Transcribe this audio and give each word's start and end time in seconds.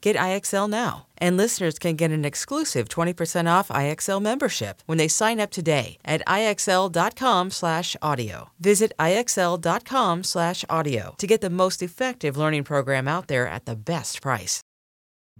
Get 0.00 0.16
IXL 0.16 0.70
now. 0.70 1.06
And 1.18 1.36
listeners 1.36 1.78
can 1.78 1.94
get 1.96 2.10
an 2.10 2.24
exclusive 2.24 2.88
20% 2.88 3.50
off 3.50 3.68
IXL 3.68 4.22
membership 4.22 4.82
when 4.86 4.96
they 4.98 5.08
sign 5.08 5.40
up 5.40 5.50
today 5.50 5.98
at 6.04 6.22
IXL.com/audio. 6.26 8.50
Visit 8.60 8.92
IXL.com/audio 8.98 11.14
to 11.18 11.26
get 11.26 11.40
the 11.40 11.50
most 11.50 11.82
effective 11.82 12.36
learning 12.36 12.62
program 12.64 13.08
out 13.08 13.28
there 13.28 13.48
at 13.48 13.64
the 13.66 13.76
best 13.76 14.22
price. 14.22 14.62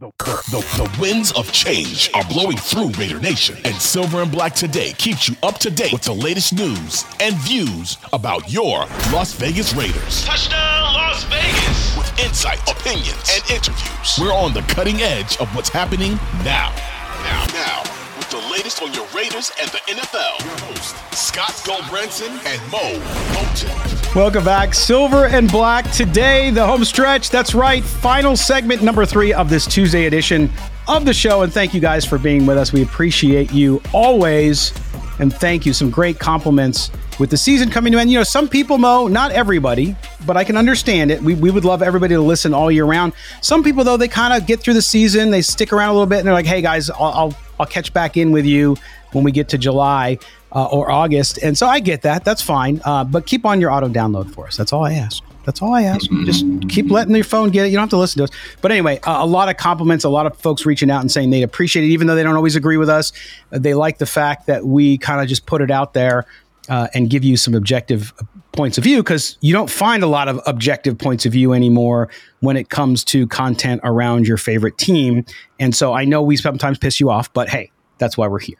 The, 0.00 0.12
the, 0.20 0.64
the, 0.76 0.98
winds 1.00 1.32
of 1.32 1.50
change 1.50 2.08
are 2.14 2.22
blowing 2.28 2.56
through 2.56 2.90
Raider 2.90 3.18
Nation, 3.18 3.56
and 3.64 3.74
Silver 3.74 4.22
and 4.22 4.30
Black 4.30 4.54
today 4.54 4.92
keeps 4.92 5.28
you 5.28 5.34
up 5.42 5.58
to 5.58 5.72
date 5.72 5.92
with 5.92 6.02
the 6.02 6.12
latest 6.12 6.52
news 6.52 7.04
and 7.18 7.34
views 7.38 7.96
about 8.12 8.48
your 8.48 8.86
Las 9.12 9.32
Vegas 9.32 9.74
Raiders. 9.74 10.24
Touchdown, 10.24 10.94
Las 10.94 11.24
Vegas! 11.24 11.97
Insight, 12.20 12.60
opinions, 12.68 13.30
and 13.32 13.48
interviews, 13.48 14.18
we're 14.20 14.32
on 14.32 14.52
the 14.52 14.62
cutting 14.62 15.00
edge 15.02 15.36
of 15.38 15.54
what's 15.54 15.68
happening 15.68 16.18
now. 16.42 16.74
Now, 17.22 17.46
now, 17.52 17.97
with 18.28 18.42
the 18.42 18.52
latest 18.52 18.82
on 18.82 18.92
your 18.92 19.06
Raiders 19.14 19.52
and 19.60 19.68
the 19.70 19.78
NFL. 19.78 20.44
Your 20.44 20.58
host, 20.66 20.96
Scott 21.14 21.52
Gulbranson 21.64 22.30
and 22.46 22.72
Moe 22.72 22.98
Moton. 23.32 24.14
Welcome 24.14 24.44
back. 24.44 24.74
Silver 24.74 25.26
and 25.26 25.50
Black 25.50 25.90
today, 25.92 26.50
the 26.50 26.66
home 26.66 26.84
stretch. 26.84 27.30
That's 27.30 27.54
right. 27.54 27.82
Final 27.82 28.36
segment 28.36 28.82
number 28.82 29.06
three 29.06 29.32
of 29.32 29.50
this 29.50 29.66
Tuesday 29.66 30.06
edition 30.06 30.50
of 30.88 31.04
the 31.04 31.14
show. 31.14 31.42
And 31.42 31.52
thank 31.52 31.74
you 31.74 31.80
guys 31.80 32.04
for 32.04 32.18
being 32.18 32.46
with 32.46 32.58
us. 32.58 32.72
We 32.72 32.82
appreciate 32.82 33.52
you 33.52 33.80
always. 33.92 34.72
And 35.20 35.32
thank 35.34 35.66
you. 35.66 35.72
Some 35.72 35.90
great 35.90 36.18
compliments 36.18 36.90
with 37.18 37.30
the 37.30 37.36
season 37.36 37.70
coming 37.70 37.92
to 37.92 37.98
end. 37.98 38.10
You 38.10 38.18
know, 38.18 38.24
some 38.24 38.48
people, 38.48 38.78
Moe, 38.78 39.08
not 39.08 39.32
everybody, 39.32 39.96
but 40.26 40.36
I 40.36 40.44
can 40.44 40.56
understand 40.56 41.10
it. 41.10 41.20
We, 41.20 41.34
we 41.34 41.50
would 41.50 41.64
love 41.64 41.82
everybody 41.82 42.14
to 42.14 42.20
listen 42.20 42.54
all 42.54 42.70
year 42.70 42.84
round. 42.84 43.12
Some 43.42 43.64
people, 43.64 43.84
though, 43.84 43.96
they 43.96 44.08
kind 44.08 44.32
of 44.34 44.46
get 44.46 44.60
through 44.60 44.74
the 44.74 44.82
season, 44.82 45.30
they 45.30 45.42
stick 45.42 45.72
around 45.72 45.90
a 45.90 45.92
little 45.94 46.06
bit, 46.06 46.18
and 46.18 46.26
they're 46.26 46.34
like, 46.34 46.46
hey, 46.46 46.62
guys, 46.62 46.88
I'll, 46.90 47.02
I'll, 47.02 47.36
I'll 47.58 47.66
catch 47.66 47.92
back 47.92 48.16
in 48.16 48.32
with 48.32 48.44
you 48.44 48.76
when 49.12 49.24
we 49.24 49.32
get 49.32 49.48
to 49.50 49.58
July 49.58 50.18
uh, 50.52 50.66
or 50.66 50.90
August. 50.90 51.38
And 51.42 51.56
so 51.56 51.66
I 51.66 51.80
get 51.80 52.02
that. 52.02 52.24
That's 52.24 52.42
fine. 52.42 52.80
Uh, 52.84 53.04
but 53.04 53.26
keep 53.26 53.44
on 53.44 53.60
your 53.60 53.70
auto 53.70 53.88
download 53.88 54.32
for 54.32 54.46
us. 54.46 54.56
That's 54.56 54.72
all 54.72 54.84
I 54.84 54.94
ask. 54.94 55.22
That's 55.44 55.62
all 55.62 55.72
I 55.72 55.84
ask. 55.84 56.10
Just 56.26 56.44
keep 56.68 56.90
letting 56.90 57.14
your 57.14 57.24
phone 57.24 57.48
get 57.48 57.64
it. 57.64 57.70
You 57.70 57.76
don't 57.76 57.84
have 57.84 57.90
to 57.90 57.96
listen 57.96 58.18
to 58.18 58.24
us. 58.24 58.30
But 58.60 58.70
anyway, 58.70 59.00
uh, 59.00 59.24
a 59.24 59.26
lot 59.26 59.48
of 59.48 59.56
compliments, 59.56 60.04
a 60.04 60.10
lot 60.10 60.26
of 60.26 60.36
folks 60.36 60.66
reaching 60.66 60.90
out 60.90 61.00
and 61.00 61.10
saying 61.10 61.30
they 61.30 61.42
appreciate 61.42 61.84
it, 61.84 61.88
even 61.88 62.06
though 62.06 62.14
they 62.14 62.22
don't 62.22 62.36
always 62.36 62.54
agree 62.54 62.76
with 62.76 62.90
us. 62.90 63.12
They 63.48 63.72
like 63.72 63.96
the 63.96 64.04
fact 64.04 64.46
that 64.46 64.66
we 64.66 64.98
kind 64.98 65.22
of 65.22 65.28
just 65.28 65.46
put 65.46 65.62
it 65.62 65.70
out 65.70 65.94
there 65.94 66.26
uh, 66.68 66.88
and 66.92 67.08
give 67.08 67.24
you 67.24 67.38
some 67.38 67.54
objective 67.54 68.12
points 68.58 68.76
of 68.76 68.82
view 68.82 68.96
because 68.96 69.38
you 69.40 69.52
don't 69.52 69.70
find 69.70 70.02
a 70.02 70.08
lot 70.08 70.26
of 70.26 70.40
objective 70.44 70.98
points 70.98 71.24
of 71.24 71.30
view 71.30 71.52
anymore 71.52 72.10
when 72.40 72.56
it 72.56 72.70
comes 72.70 73.04
to 73.04 73.24
content 73.28 73.80
around 73.84 74.26
your 74.26 74.36
favorite 74.36 74.76
team. 74.76 75.24
And 75.60 75.76
so 75.76 75.92
I 75.92 76.04
know 76.04 76.22
we 76.22 76.36
sometimes 76.36 76.76
piss 76.76 76.98
you 76.98 77.08
off, 77.08 77.32
but 77.32 77.48
hey, 77.48 77.70
that's 77.98 78.18
why 78.18 78.26
we're 78.26 78.40
here. 78.40 78.56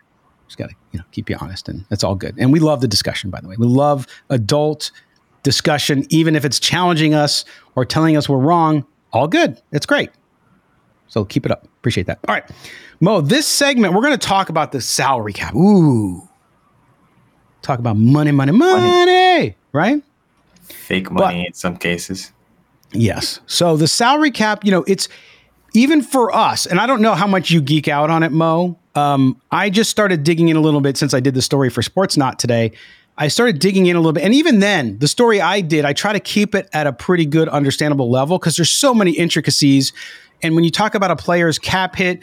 Just 0.46 0.56
got 0.56 0.70
to 0.70 0.76
you 0.92 1.00
know 1.00 1.04
keep 1.10 1.28
you 1.28 1.36
honest, 1.40 1.68
and 1.68 1.84
that's 1.90 2.04
all 2.04 2.14
good. 2.14 2.36
And 2.38 2.52
we 2.52 2.60
love 2.60 2.80
the 2.80 2.86
discussion, 2.86 3.28
by 3.28 3.40
the 3.40 3.48
way. 3.48 3.56
We 3.58 3.66
love 3.66 4.06
adult 4.30 4.92
discussion, 5.42 6.06
even 6.10 6.36
if 6.36 6.44
it's 6.44 6.60
challenging 6.60 7.12
us 7.12 7.44
or 7.74 7.84
telling 7.84 8.16
us 8.16 8.28
we're 8.28 8.38
wrong. 8.38 8.86
All 9.12 9.26
good. 9.26 9.60
It's 9.72 9.84
great. 9.84 10.10
So 11.08 11.24
keep 11.24 11.44
it 11.44 11.50
up. 11.50 11.64
Appreciate 11.64 12.06
that. 12.06 12.20
All 12.28 12.36
right, 12.36 12.48
Moe. 13.00 13.20
This 13.20 13.48
segment 13.48 13.94
we're 13.94 14.02
going 14.02 14.16
to 14.16 14.28
talk 14.28 14.48
about 14.48 14.70
the 14.70 14.80
salary 14.80 15.32
cap. 15.32 15.56
Ooh, 15.56 16.28
talk 17.62 17.80
about 17.80 17.96
money, 17.96 18.30
money, 18.30 18.52
money, 18.52 18.86
money. 18.86 19.56
Right? 19.72 20.02
Fake 20.62 21.10
money 21.10 21.42
but, 21.42 21.46
in 21.46 21.52
some 21.52 21.76
cases. 21.76 22.32
Yes. 22.92 23.40
So 23.46 23.76
the 23.76 23.88
salary 23.88 24.30
cap, 24.30 24.64
you 24.64 24.70
know, 24.70 24.84
it's 24.86 25.08
even 25.74 26.02
for 26.02 26.34
us, 26.34 26.66
and 26.66 26.80
I 26.80 26.86
don't 26.86 27.02
know 27.02 27.14
how 27.14 27.26
much 27.26 27.50
you 27.50 27.60
geek 27.60 27.88
out 27.88 28.10
on 28.10 28.22
it, 28.22 28.32
Moe. 28.32 28.78
Um, 28.94 29.40
I 29.50 29.70
just 29.70 29.90
started 29.90 30.24
digging 30.24 30.48
in 30.48 30.56
a 30.56 30.60
little 30.60 30.80
bit 30.80 30.96
since 30.96 31.14
I 31.14 31.20
did 31.20 31.34
the 31.34 31.42
story 31.42 31.70
for 31.70 31.82
Sportsnaut 31.82 32.38
today. 32.38 32.72
I 33.16 33.28
started 33.28 33.58
digging 33.58 33.86
in 33.86 33.96
a 33.96 33.98
little 33.98 34.12
bit. 34.12 34.24
And 34.24 34.32
even 34.32 34.60
then, 34.60 34.98
the 34.98 35.08
story 35.08 35.40
I 35.40 35.60
did, 35.60 35.84
I 35.84 35.92
try 35.92 36.12
to 36.12 36.20
keep 36.20 36.54
it 36.54 36.68
at 36.72 36.86
a 36.86 36.92
pretty 36.92 37.26
good, 37.26 37.48
understandable 37.48 38.10
level 38.10 38.38
because 38.38 38.56
there's 38.56 38.70
so 38.70 38.94
many 38.94 39.10
intricacies. 39.10 39.92
And 40.42 40.54
when 40.54 40.64
you 40.64 40.70
talk 40.70 40.94
about 40.94 41.10
a 41.10 41.16
player's 41.16 41.58
cap 41.58 41.96
hit, 41.96 42.20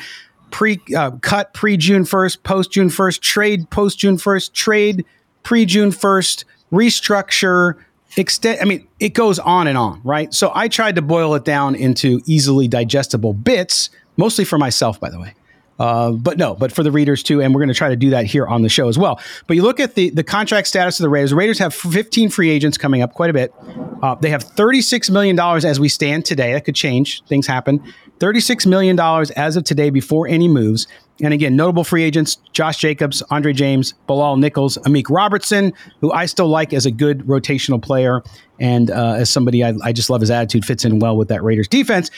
pre 0.51 0.79
uh, 0.95 1.11
cut 1.21 1.53
pre 1.53 1.75
June 1.75 2.03
1st, 2.03 2.43
post 2.43 2.71
June 2.71 2.89
1st, 2.89 3.19
trade 3.19 3.69
post 3.69 3.99
June 3.99 4.15
1st, 4.15 4.53
trade 4.53 5.05
pre 5.43 5.65
June 5.65 5.91
1st, 5.91 6.45
restructure, 6.71 7.75
extend. 8.17 8.59
I 8.61 8.65
mean, 8.65 8.87
it 8.99 9.13
goes 9.13 9.39
on 9.39 9.67
and 9.67 9.77
on, 9.77 10.01
right? 10.03 10.33
So 10.33 10.51
I 10.53 10.67
tried 10.67 10.95
to 10.95 11.01
boil 11.01 11.35
it 11.35 11.45
down 11.45 11.75
into 11.75 12.21
easily 12.25 12.67
digestible 12.67 13.33
bits, 13.33 13.89
mostly 14.17 14.45
for 14.45 14.57
myself, 14.57 14.99
by 14.99 15.09
the 15.09 15.19
way. 15.19 15.33
Uh, 15.77 16.11
but 16.11 16.37
no, 16.37 16.55
but 16.55 16.71
for 16.71 16.83
the 16.83 16.91
readers 16.91 17.21
too, 17.21 17.41
and 17.41 17.53
we're 17.53 17.59
going 17.59 17.67
to 17.67 17.73
try 17.75 17.89
to 17.89 17.97
do 17.97 18.09
that 18.11 18.25
here 18.25 18.47
on 18.47 18.61
the 18.61 18.69
show 18.69 18.87
as 18.87 18.97
well. 18.97 19.19
But 19.45 19.57
you 19.57 19.63
look 19.63 19.79
at 19.81 19.95
the 19.95 20.09
the 20.09 20.23
contract 20.23 20.67
status 20.67 20.99
of 20.99 21.03
the 21.03 21.09
Raiders. 21.09 21.31
The 21.31 21.35
Raiders 21.35 21.59
have 21.59 21.73
15 21.73 22.29
free 22.29 22.49
agents 22.49 22.77
coming 22.77 23.01
up, 23.01 23.13
quite 23.13 23.29
a 23.29 23.33
bit. 23.33 23.53
Uh, 24.01 24.15
they 24.15 24.29
have 24.29 24.43
36 24.43 25.09
million 25.09 25.35
dollars 25.35 25.65
as 25.65 25.79
we 25.79 25.89
stand 25.89 26.23
today. 26.23 26.53
That 26.53 26.63
could 26.63 26.75
change; 26.75 27.23
things 27.25 27.45
happen. 27.45 27.83
36 28.19 28.65
million 28.65 28.95
dollars 28.95 29.31
as 29.31 29.57
of 29.57 29.65
today 29.65 29.89
before 29.89 30.27
any 30.27 30.47
moves. 30.47 30.87
And 31.21 31.33
again, 31.33 31.55
notable 31.55 31.83
free 31.83 32.03
agents: 32.03 32.37
Josh 32.51 32.77
Jacobs, 32.77 33.21
Andre 33.31 33.53
James, 33.53 33.93
Bilal 34.05 34.37
Nichols, 34.37 34.77
Amik 34.79 35.09
Robertson, 35.09 35.73
who 36.01 36.11
I 36.11 36.25
still 36.25 36.47
like 36.47 36.73
as 36.73 36.85
a 36.85 36.91
good 36.91 37.19
rotational 37.19 37.81
player, 37.81 38.21
and 38.59 38.91
uh, 38.91 39.13
as 39.17 39.29
somebody 39.29 39.63
I, 39.63 39.73
I 39.83 39.93
just 39.93 40.09
love 40.09 40.21
his 40.21 40.31
attitude, 40.31 40.65
fits 40.65 40.83
in 40.83 40.99
well 40.99 41.15
with 41.15 41.29
that 41.29 41.43
Raiders 41.43 41.67
defense. 41.67 42.11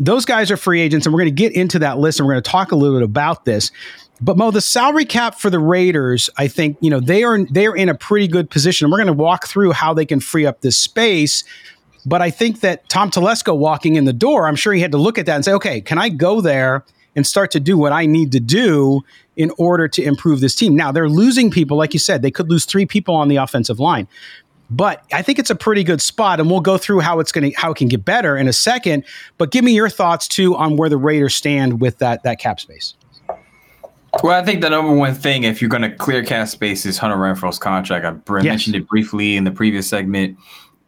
those 0.00 0.24
guys 0.24 0.50
are 0.50 0.56
free 0.56 0.80
agents, 0.80 1.06
and 1.06 1.12
we're 1.12 1.20
going 1.20 1.34
to 1.34 1.42
get 1.42 1.52
into 1.52 1.78
that 1.80 1.98
list 1.98 2.18
and 2.18 2.26
we're 2.26 2.32
going 2.34 2.42
to 2.42 2.50
talk 2.50 2.72
a 2.72 2.76
little 2.76 2.98
bit 2.98 3.04
about 3.04 3.44
this. 3.44 3.70
But 4.22 4.36
Moe, 4.36 4.50
the 4.50 4.60
salary 4.60 5.04
cap 5.04 5.36
for 5.38 5.48
the 5.48 5.58
Raiders, 5.58 6.28
I 6.36 6.48
think 6.48 6.76
you 6.80 6.90
know 6.90 7.00
they 7.00 7.22
are 7.22 7.44
they 7.44 7.66
are 7.66 7.76
in 7.76 7.88
a 7.88 7.94
pretty 7.94 8.26
good 8.26 8.50
position. 8.50 8.86
And 8.86 8.92
We're 8.92 8.98
going 8.98 9.06
to 9.06 9.12
walk 9.12 9.46
through 9.46 9.72
how 9.72 9.94
they 9.94 10.04
can 10.04 10.20
free 10.20 10.44
up 10.44 10.60
this 10.60 10.76
space. 10.76 11.44
But 12.06 12.22
I 12.22 12.30
think 12.30 12.60
that 12.60 12.88
Tom 12.88 13.10
Telesco 13.10 13.56
walking 13.56 13.96
in 13.96 14.06
the 14.06 14.12
door, 14.12 14.48
I'm 14.48 14.56
sure 14.56 14.72
he 14.72 14.80
had 14.80 14.92
to 14.92 14.98
look 14.98 15.18
at 15.18 15.26
that 15.26 15.36
and 15.36 15.44
say, 15.44 15.52
okay, 15.52 15.82
can 15.82 15.98
I 15.98 16.08
go 16.08 16.40
there 16.40 16.84
and 17.16 17.26
start 17.26 17.50
to 17.52 17.60
do 17.60 17.76
what 17.76 17.92
I 17.92 18.06
need 18.06 18.32
to 18.32 18.40
do 18.40 19.02
in 19.36 19.50
order 19.58 19.88
to 19.88 20.02
improve 20.02 20.40
this 20.40 20.54
team? 20.54 20.76
Now 20.76 20.92
they're 20.92 21.08
losing 21.08 21.50
people, 21.50 21.76
like 21.76 21.92
you 21.92 21.98
said, 21.98 22.22
they 22.22 22.30
could 22.30 22.50
lose 22.50 22.64
three 22.64 22.86
people 22.86 23.14
on 23.14 23.28
the 23.28 23.36
offensive 23.36 23.80
line. 23.80 24.08
But 24.70 25.04
I 25.12 25.22
think 25.22 25.40
it's 25.40 25.50
a 25.50 25.56
pretty 25.56 25.82
good 25.82 26.00
spot, 26.00 26.38
and 26.38 26.48
we'll 26.48 26.60
go 26.60 26.78
through 26.78 27.00
how 27.00 27.18
it's 27.18 27.32
going 27.32 27.50
to 27.50 27.56
how 27.58 27.72
it 27.72 27.76
can 27.76 27.88
get 27.88 28.04
better 28.04 28.36
in 28.36 28.46
a 28.46 28.52
second. 28.52 29.04
But 29.36 29.50
give 29.50 29.64
me 29.64 29.74
your 29.74 29.88
thoughts 29.88 30.28
too 30.28 30.54
on 30.54 30.76
where 30.76 30.88
the 30.88 30.96
Raiders 30.96 31.34
stand 31.34 31.80
with 31.80 31.98
that 31.98 32.22
that 32.22 32.38
cap 32.38 32.60
space. 32.60 32.94
Well, 34.22 34.40
I 34.40 34.44
think 34.44 34.60
the 34.60 34.70
number 34.70 34.92
one 34.92 35.14
thing, 35.14 35.44
if 35.44 35.60
you're 35.60 35.70
going 35.70 35.82
to 35.82 35.90
clear 35.90 36.24
cap 36.24 36.48
space, 36.48 36.84
is 36.84 36.98
Hunter 36.98 37.16
Renfrow's 37.16 37.58
contract. 37.58 38.04
I 38.04 38.36
yes. 38.36 38.44
mentioned 38.44 38.76
it 38.76 38.88
briefly 38.88 39.36
in 39.36 39.44
the 39.44 39.52
previous 39.52 39.88
segment. 39.88 40.36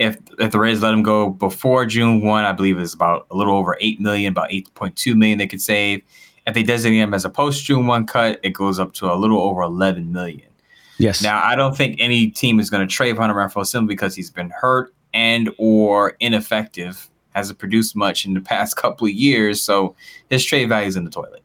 If 0.02 0.18
if 0.38 0.52
the 0.52 0.58
Rays 0.58 0.82
let 0.82 0.92
him 0.92 1.02
go 1.02 1.30
before 1.30 1.86
June 1.86 2.22
one, 2.22 2.44
I 2.44 2.52
believe 2.52 2.78
it's 2.78 2.94
about 2.94 3.26
a 3.30 3.36
little 3.36 3.56
over 3.56 3.76
eight 3.80 4.00
million, 4.00 4.32
about 4.32 4.52
eight 4.52 4.72
point 4.74 4.96
two 4.96 5.14
million 5.14 5.38
they 5.38 5.46
could 5.46 5.62
save. 5.62 6.02
If 6.46 6.54
they 6.54 6.62
designate 6.62 6.98
him 6.98 7.14
as 7.14 7.24
a 7.24 7.30
post 7.30 7.64
June 7.64 7.86
one 7.86 8.06
cut, 8.06 8.40
it 8.42 8.50
goes 8.50 8.78
up 8.78 8.92
to 8.94 9.12
a 9.12 9.14
little 9.14 9.40
over 9.40 9.62
eleven 9.62 10.12
million. 10.12 10.48
Yes. 10.98 11.22
Now, 11.22 11.42
I 11.42 11.56
don't 11.56 11.76
think 11.76 11.96
any 11.98 12.28
team 12.28 12.60
is 12.60 12.70
going 12.70 12.86
to 12.86 12.92
trade 12.92 13.16
Hunter 13.16 13.34
Renfrow 13.34 13.66
simply 13.66 13.94
because 13.94 14.14
he's 14.14 14.30
been 14.30 14.50
hurt 14.50 14.94
and 15.14 15.50
or 15.58 16.16
ineffective, 16.20 17.08
hasn't 17.34 17.58
produced 17.58 17.96
much 17.96 18.24
in 18.24 18.34
the 18.34 18.40
past 18.40 18.76
couple 18.76 19.06
of 19.06 19.12
years. 19.12 19.60
So 19.60 19.96
his 20.30 20.44
trade 20.44 20.68
value 20.68 20.88
is 20.88 20.96
in 20.96 21.04
the 21.04 21.10
toilet. 21.10 21.42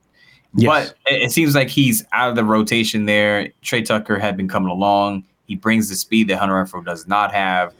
Yes. 0.54 0.68
But 0.68 1.13
it, 1.13 1.24
it 1.24 1.31
seems 1.31 1.56
like 1.56 1.69
he's 1.69 2.06
out 2.13 2.30
of 2.30 2.36
the 2.36 2.44
rotation 2.44 3.06
there. 3.06 3.50
Tre 3.62 3.81
Tucker 3.81 4.18
had 4.18 4.38
been 4.38 4.48
coming 4.48 4.69
along. 4.69 5.24
He 5.48 5.56
brings 5.56 5.89
the 5.89 5.95
speed 5.95 6.27
that 6.27 6.38
Hunter 6.38 6.56
Renfrow 6.56 6.83
does 6.83 7.07
not 7.07 7.33
have. 7.33 7.74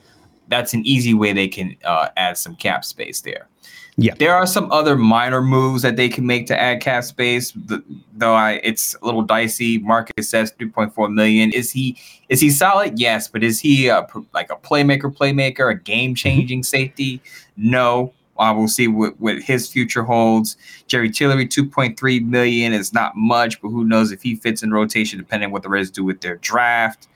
That's 0.48 0.74
an 0.74 0.86
easy 0.86 1.14
way 1.14 1.34
they 1.34 1.48
can 1.48 1.76
uh, 1.84 2.10
add 2.16 2.38
some 2.38 2.56
cap 2.56 2.86
space 2.86 3.22
there. 3.22 3.48
Yeah, 4.00 4.14
there 4.20 4.36
are 4.36 4.46
some 4.46 4.72
other 4.72 4.96
minor 4.96 5.42
moves 5.42 5.82
that 5.82 5.96
they 5.96 6.08
can 6.08 6.24
make 6.28 6.46
to 6.48 6.60
add 6.60 6.82
cap 6.82 7.04
space, 7.04 7.52
though 8.16 8.36
I 8.36 8.60
it's 8.64 8.96
a 9.02 9.06
little 9.06 9.24
dicey. 9.24 9.80
Marcus 9.80 10.32
Epps 10.36 10.52
3.4 10.52 11.12
million. 11.12 11.52
Is 11.52 11.72
he 11.72 11.98
is 12.30 12.40
he 12.40 12.52
solid? 12.52 13.00
Yes, 13.00 13.28
but 13.28 13.44
is 13.44 13.60
he 13.60 13.88
a, 13.88 14.06
like 14.36 14.52
a 14.52 14.56
playmaker, 14.56 15.12
playmaker, 15.12 15.72
a 15.72 15.76
game 15.76 16.14
changing 16.14 16.60
mm-hmm. 16.60 16.64
safety? 16.64 17.22
No. 17.56 18.14
Uh, 18.38 18.54
we'll 18.56 18.68
see 18.68 18.88
what, 18.88 19.20
what 19.20 19.42
his 19.42 19.68
future 19.68 20.04
holds. 20.04 20.58
Jerry 20.86 21.10
Tillery, 21.10 21.48
2.3 21.48 22.24
million 22.24 22.72
is 22.72 22.94
not 22.94 23.16
much, 23.16 23.60
but 23.64 23.70
who 23.70 23.84
knows 23.84 24.12
if 24.12 24.22
he 24.22 24.36
fits 24.36 24.62
in 24.62 24.72
rotation, 24.72 25.18
depending 25.18 25.48
on 25.48 25.52
what 25.52 25.64
the 25.64 25.70
Reds 25.70 25.90
do 25.90 26.04
with 26.04 26.22
their 26.22 26.36
draft 26.36 27.08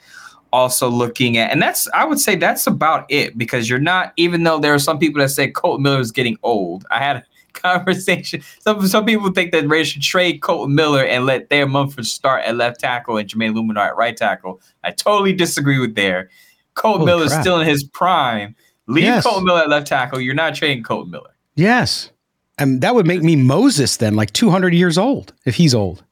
also 0.53 0.89
looking 0.89 1.38
at, 1.38 1.51
and 1.51 1.62
that's 1.62 1.88
I 1.94 2.06
would 2.06 2.19
say 2.19 2.36
that's 2.36 2.68
about 2.68 3.06
it 3.09 3.38
because 3.38 3.69
you're 3.69 3.80
not. 3.80 4.13
Even 4.18 4.44
though 4.44 4.59
there 4.59 4.74
are 4.74 4.80
some 4.80 5.00
people 5.00 5.21
that 5.21 5.30
say 5.30 5.50
Colt 5.50 5.81
Miller 5.81 6.00
is 6.00 6.12
getting 6.12 6.38
old, 6.44 6.86
I 6.92 7.00
had 7.00 7.18
a 7.18 7.24
conversation. 7.53 8.42
Some 8.59 8.88
some 8.88 9.06
people 9.06 9.31
think 9.31 9.51
that 9.51 9.68
Raiders 9.68 9.89
should 9.89 10.01
trade 10.01 10.42
Colt 10.42 10.69
Miller 10.69 11.03
and 11.03 11.25
let 11.25 11.50
Thayer 11.50 11.68
Munford 11.68 12.06
start 12.06 12.44
at 12.45 12.56
left 12.56 12.80
tackle 12.80 13.18
and 13.18 13.30
Jermaine 13.30 13.53
Eluemunor 13.53 13.88
at 13.88 13.95
right 13.95 14.15
tackle. 14.15 14.62
I 14.83 14.92
totally 14.92 15.33
disagree 15.33 15.80
with 15.80 15.95
there. 15.95 16.30
Kolton 16.74 17.06
Miller 17.06 17.25
is 17.25 17.33
still 17.33 17.59
in 17.59 17.68
his 17.68 17.83
prime. 17.83 18.56
Leave 18.88 19.03
yes. 19.03 19.24
Kolton 19.24 19.45
Miller 19.45 19.62
at 19.62 19.69
left 19.69 19.88
tackle. 19.88 20.19
You're 20.19 20.33
not 20.33 20.56
trading 20.56 20.83
Colt 20.83 21.07
Miller. 21.07 21.31
Yes. 21.56 22.12
And 22.57 22.81
that 22.81 22.95
would 22.95 23.07
make 23.07 23.24
me 23.24 23.36
Moses 23.36 23.98
then, 23.98 24.15
like 24.15 24.31
200 24.33 24.74
years 24.74 24.98
old, 24.98 25.33
if 25.45 25.56
he's 25.56 25.74
old. 25.74 26.03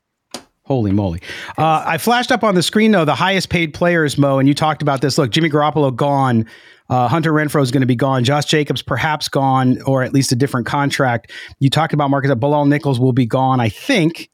Holy 0.69 0.91
moly. 0.91 1.19
Uh, 1.57 1.83
I 1.83 1.97
flashed 1.97 2.31
up 2.31 2.43
on 2.43 2.53
the 2.53 2.61
screen, 2.61 2.91
though, 2.91 3.03
the 3.03 3.15
highest 3.15 3.49
paid 3.49 3.73
players, 3.73 4.19
Moe, 4.19 4.37
and 4.37 4.47
you 4.47 4.53
talked 4.53 4.83
about 4.83 5.01
this. 5.01 5.17
Look, 5.17 5.31
Jimmy 5.31 5.49
Garoppolo 5.49 5.95
gone. 5.95 6.45
Uh, 6.89 7.07
Hunter 7.07 7.33
Renfrow 7.33 7.63
is 7.63 7.71
going 7.71 7.81
to 7.81 7.87
be 7.87 7.95
gone. 7.95 8.23
Josh 8.23 8.45
Jacobs 8.45 8.83
perhaps 8.83 9.29
gone, 9.29 9.81
or 9.81 10.03
at 10.03 10.13
least 10.13 10.31
a 10.31 10.35
different 10.35 10.67
contract. 10.67 11.31
You 11.57 11.71
talked 11.71 11.93
about 11.93 12.11
Marcus. 12.11 12.31
Bilal 12.35 12.65
Nichols 12.65 12.99
will 12.99 13.13
be 13.13 13.25
gone, 13.25 13.59
I 13.59 13.69
think. 13.69 14.29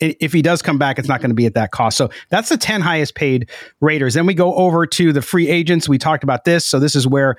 If 0.00 0.34
he 0.34 0.42
does 0.42 0.60
come 0.60 0.76
back, 0.76 0.98
it's 0.98 1.08
not 1.08 1.20
going 1.20 1.30
to 1.30 1.34
be 1.34 1.46
at 1.46 1.54
that 1.54 1.70
cost. 1.70 1.96
So 1.96 2.10
that's 2.28 2.50
the 2.50 2.58
10 2.58 2.82
highest 2.82 3.14
paid 3.14 3.48
Raiders. 3.80 4.12
Then 4.12 4.26
we 4.26 4.34
go 4.34 4.54
over 4.54 4.86
to 4.86 5.14
the 5.14 5.22
free 5.22 5.48
agents. 5.48 5.88
We 5.88 5.96
talked 5.96 6.24
about 6.24 6.44
this. 6.44 6.66
So 6.66 6.78
this 6.78 6.94
is 6.94 7.06
where 7.06 7.36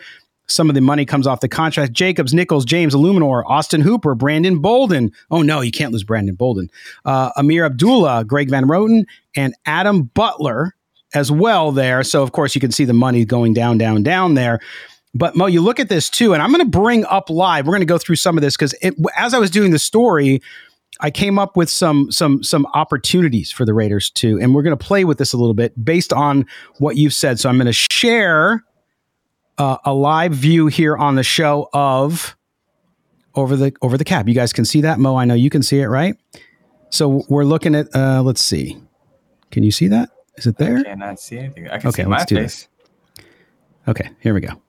some 0.48 0.70
of 0.70 0.76
the 0.76 0.82
money 0.82 1.06
comes 1.06 1.28
off 1.28 1.40
the 1.40 1.48
contract. 1.48 1.94
Jacobs, 1.94 2.34
Nichols, 2.34 2.66
James, 2.66 2.94
Eluemunor, 2.94 3.44
Austin 3.46 3.82
Hooper, 3.82 4.16
Brandon 4.16 4.60
Bolden. 4.60 5.12
Oh 5.30 5.42
no, 5.42 5.62
you 5.62 5.72
can't 5.72 5.92
lose 5.92 6.04
Brandon 6.04 6.36
Bolden. 6.36 6.70
Uh, 7.06 7.32
Ameer 7.38 7.66
Abdullah, 7.66 8.26
Greg 8.26 8.50
Van 8.50 8.66
Roten, 8.66 9.06
and 9.36 9.54
Adam 9.66 10.04
Butler 10.04 10.76
as 11.14 11.32
well 11.32 11.72
there. 11.72 12.04
So 12.04 12.24
of 12.24 12.32
course 12.32 12.56
you 12.56 12.62
can 12.62 12.72
see 12.72 12.86
the 12.86 12.94
money 12.94 13.26
going 13.26 13.54
down, 13.54 13.78
down, 13.78 14.04
down 14.04 14.34
there. 14.34 14.60
But 15.14 15.36
Moe, 15.36 15.48
you 15.48 15.62
look 15.62 15.80
at 15.80 15.90
this 15.90 16.10
too, 16.10 16.34
and 16.34 16.42
I'm 16.42 16.52
going 16.52 16.64
to 16.64 16.70
bring 16.70 17.06
up 17.06 17.30
live. 17.30 17.66
We're 17.66 17.74
going 17.74 17.82
to 17.82 17.86
go 17.86 17.98
through 17.98 18.16
some 18.16 18.38
of 18.38 18.42
this 18.42 18.56
because 18.56 18.74
as 19.18 19.34
I 19.34 19.40
was 19.40 19.52
doing 19.52 19.72
the 19.72 19.80
story, 19.80 20.42
I 21.02 21.12
came 21.12 21.40
up 21.40 21.58
with 21.58 21.70
some 21.70 22.12
some 22.12 22.44
some 22.44 22.66
opportunities 22.74 23.52
for 23.52 23.66
the 23.66 23.74
Raiders 23.74 24.10
too, 24.10 24.40
and 24.40 24.54
we're 24.54 24.62
going 24.62 24.78
to 24.78 24.86
play 24.86 25.04
with 25.04 25.18
this 25.18 25.34
a 25.34 25.38
little 25.38 25.54
bit 25.54 25.84
based 25.84 26.14
on 26.14 26.46
what 26.78 26.96
you've 26.96 27.14
said. 27.14 27.40
So 27.40 27.50
I'm 27.50 27.58
going 27.58 27.66
to 27.66 27.74
share 27.74 28.64
uh, 29.62 29.78
a 29.86 29.94
live 29.94 30.34
view 30.34 30.66
here 30.66 30.98
on 30.98 31.14
the 31.14 31.24
show 31.24 31.70
of 31.72 32.36
over 33.36 33.56
the 33.56 33.72
over 33.84 33.96
the 33.96 34.04
cap. 34.04 34.28
You 34.28 34.34
guys 34.34 34.52
can 34.54 34.66
see 34.66 34.82
that, 34.82 34.98
Moe. 34.98 35.16
I 35.16 35.26
know 35.26 35.36
you 35.36 35.52
can 35.52 35.62
see 35.62 35.80
it, 35.80 35.86
right? 35.86 36.16
So 36.90 37.24
we're 37.30 37.44
looking 37.44 37.76
at. 37.76 37.96
Uh, 37.96 38.24
let's 38.24 38.42
see. 38.42 38.82
Can 39.52 39.62
you 39.62 39.70
see 39.70 39.88
that? 39.90 40.10
Is 40.38 40.48
it 40.48 40.58
there? 40.58 40.80
I 40.80 40.84
cannot 40.84 41.20
see 41.20 41.38
anything. 41.38 41.70
I 41.70 41.78
can 41.78 41.90
okay, 41.90 42.04
see 42.04 42.10
my 42.10 42.26
face. 42.26 42.30
This. 42.30 42.68
Okay, 43.88 44.10
here 44.20 44.34
we 44.34 44.42
go. 44.42 44.60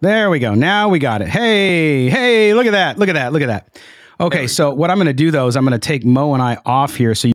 There 0.00 0.30
we 0.30 0.38
go. 0.38 0.54
Now 0.54 0.88
we 0.88 0.98
got 0.98 1.20
it. 1.20 1.28
Hey, 1.28 2.08
hey, 2.08 2.54
look 2.54 2.64
at 2.64 2.72
that. 2.72 2.98
Look 2.98 3.10
at 3.10 3.16
that. 3.16 3.34
Look 3.34 3.42
at 3.42 3.48
that. 3.48 3.78
Okay, 4.18 4.46
so 4.46 4.72
what 4.72 4.90
I'm 4.90 4.96
going 4.96 5.08
to 5.08 5.12
do 5.12 5.30
though 5.30 5.46
is 5.46 5.56
I'm 5.56 5.64
going 5.66 5.78
to 5.78 5.86
take 5.86 6.06
Moe 6.06 6.32
and 6.32 6.42
I 6.42 6.56
off 6.64 6.96
here 6.96 7.14
so 7.14 7.28
you 7.28 7.34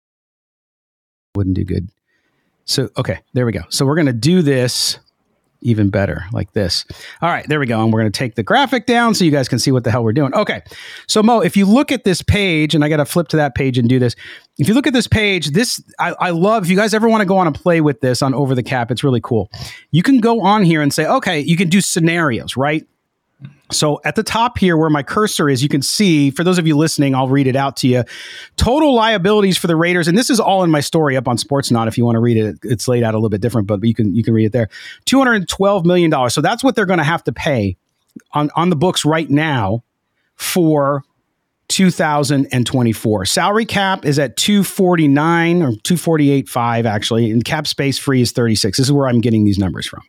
wouldn't 1.35 1.56
do 1.56 1.63
good. 1.63 1.89
So, 2.63 2.89
okay, 2.97 3.19
there 3.33 3.45
we 3.45 3.51
go. 3.51 3.62
So 3.69 3.85
we're 3.85 3.95
going 3.95 4.07
to 4.07 4.13
do 4.13 4.41
this 4.41 4.97
even 5.65 5.89
better 5.89 6.23
like 6.31 6.53
this. 6.53 6.85
All 7.21 7.29
right, 7.29 7.45
there 7.50 7.59
we 7.59 7.65
go. 7.65 7.83
And 7.83 7.91
we're 7.91 8.01
going 8.01 8.12
to 8.12 8.17
take 8.17 8.35
the 8.35 8.44
graphic 8.44 8.85
down 8.85 9.15
so 9.15 9.25
you 9.25 9.31
guys 9.31 9.50
can 9.50 9.59
see 9.59 9.71
what 9.71 9.83
the 9.83 9.91
hell 9.91 10.03
we're 10.03 10.13
doing. 10.13 10.33
Okay. 10.33 10.62
So 11.07 11.23
Moe, 11.23 11.41
if 11.41 11.57
you 11.57 11.65
look 11.65 11.91
at 11.91 12.03
this 12.03 12.21
page, 12.21 12.75
and 12.75 12.83
I 12.83 12.89
got 12.89 12.97
to 12.97 13.06
flip 13.06 13.27
to 13.29 13.38
that 13.38 13.56
page 13.56 13.77
and 13.77 13.89
do 13.89 14.00
this. 14.00 14.15
If 14.57 14.69
you 14.69 14.73
look 14.73 14.88
at 14.88 14.94
this 14.94 15.07
page, 15.07 15.47
this 15.50 15.84
I, 16.00 16.13
I 16.19 16.29
love. 16.29 16.63
If 16.63 16.69
you 16.69 16.77
guys 16.77 16.93
ever 16.93 17.10
want 17.10 17.22
to 17.22 17.25
go 17.25 17.38
on 17.38 17.48
and 17.48 17.55
play 17.55 17.81
with 17.81 18.00
this 18.01 18.22
on 18.22 18.34
Over 18.34 18.55
the 18.55 18.63
Cap, 18.63 18.91
it's 18.91 19.03
really 19.03 19.19
cool. 19.22 19.50
You 19.91 20.03
can 20.03 20.19
go 20.19 20.41
on 20.41 20.63
here 20.63 20.81
and 20.81 20.93
say, 20.93 21.05
okay, 21.05 21.39
you 21.39 21.57
can 21.57 21.67
do 21.67 21.81
scenarios, 21.81 22.55
right? 22.55 22.86
So 23.72 24.00
at 24.05 24.15
the 24.15 24.24
top 24.24 24.57
here 24.57 24.77
where 24.77 24.89
my 24.89 25.01
cursor 25.01 25.50
is, 25.50 25.63
you 25.63 25.69
can 25.69 25.81
see, 25.81 26.29
for 26.29 26.43
those 26.43 26.60
of 26.60 26.67
you 26.67 26.77
listening, 26.77 27.15
I'll 27.15 27.27
read 27.27 27.48
it 27.48 27.55
out 27.55 27.77
to 27.77 27.88
you. 27.88 28.03
Total 28.57 28.93
liabilities 28.93 29.57
for 29.57 29.67
the 29.67 29.75
Raiders, 29.75 30.07
and 30.07 30.17
this 30.17 30.29
is 30.29 30.39
all 30.39 30.63
in 30.63 30.69
my 30.69 30.81
story 30.81 31.17
up 31.17 31.27
on 31.27 31.38
Sportsnaut 31.38 31.88
if 31.88 31.98
you 31.98 32.05
want 32.05 32.15
to 32.15 32.19
read 32.19 32.38
it. 32.38 32.57
It's 32.63 32.88
laid 32.88 33.03
out 33.03 33.15
a 33.15 33.17
little 33.17 33.29
bit 33.29 33.41
different, 33.41 33.67
but 33.67 33.84
you 33.84 33.95
can 33.95 34.15
you 34.15 34.24
can 34.24 34.34
read 34.34 34.45
it 34.45 34.51
there. 34.51 34.69
$212 35.07 35.86
million. 35.86 36.29
So 36.29 36.41
that's 36.41 36.63
what 36.63 36.75
they're 36.75 36.86
going 36.86 37.00
to 37.00 37.03
have 37.03 37.24
to 37.24 37.31
pay 37.31 37.75
on, 38.34 38.51
on 38.55 38.69
the 38.69 38.75
books 38.75 39.03
right 39.03 39.29
now 39.29 39.84
for 40.36 41.03
2024. 41.67 43.25
Salary 43.25 43.65
cap 43.65 44.05
is 44.05 44.19
at 44.19 44.38
249 44.38 45.62
or 45.62 45.72
248.5 45.72 46.86
actually, 46.86 47.31
and 47.31 47.43
cap 47.43 47.67
space 47.67 47.98
free 47.98 48.22
is 48.22 48.31
36. 48.31 48.77
This 48.77 48.88
is 48.88 48.91
where 48.91 49.07
I'm 49.07 49.22
getting 49.22 49.43
these 49.43 49.57
numbers 49.57 49.88
from. 49.88 50.01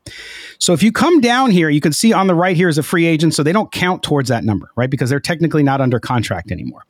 So 0.58 0.72
if 0.72 0.82
you 0.82 0.92
come 0.92 1.20
down 1.20 1.50
here, 1.50 1.68
you 1.68 1.80
can 1.80 1.92
see 1.92 2.12
on 2.12 2.26
the 2.26 2.34
right 2.34 2.56
here 2.56 2.68
is 2.68 2.78
a 2.78 2.82
free 2.82 3.06
agent, 3.06 3.34
so 3.34 3.42
they 3.42 3.52
don't 3.52 3.72
count 3.72 4.02
towards 4.02 4.28
that 4.28 4.44
number, 4.44 4.70
right? 4.76 4.90
Because 4.90 5.10
they're 5.10 5.20
technically 5.20 5.62
not 5.62 5.80
under 5.80 5.98
contract 5.98 6.50
anymore. 6.50 6.84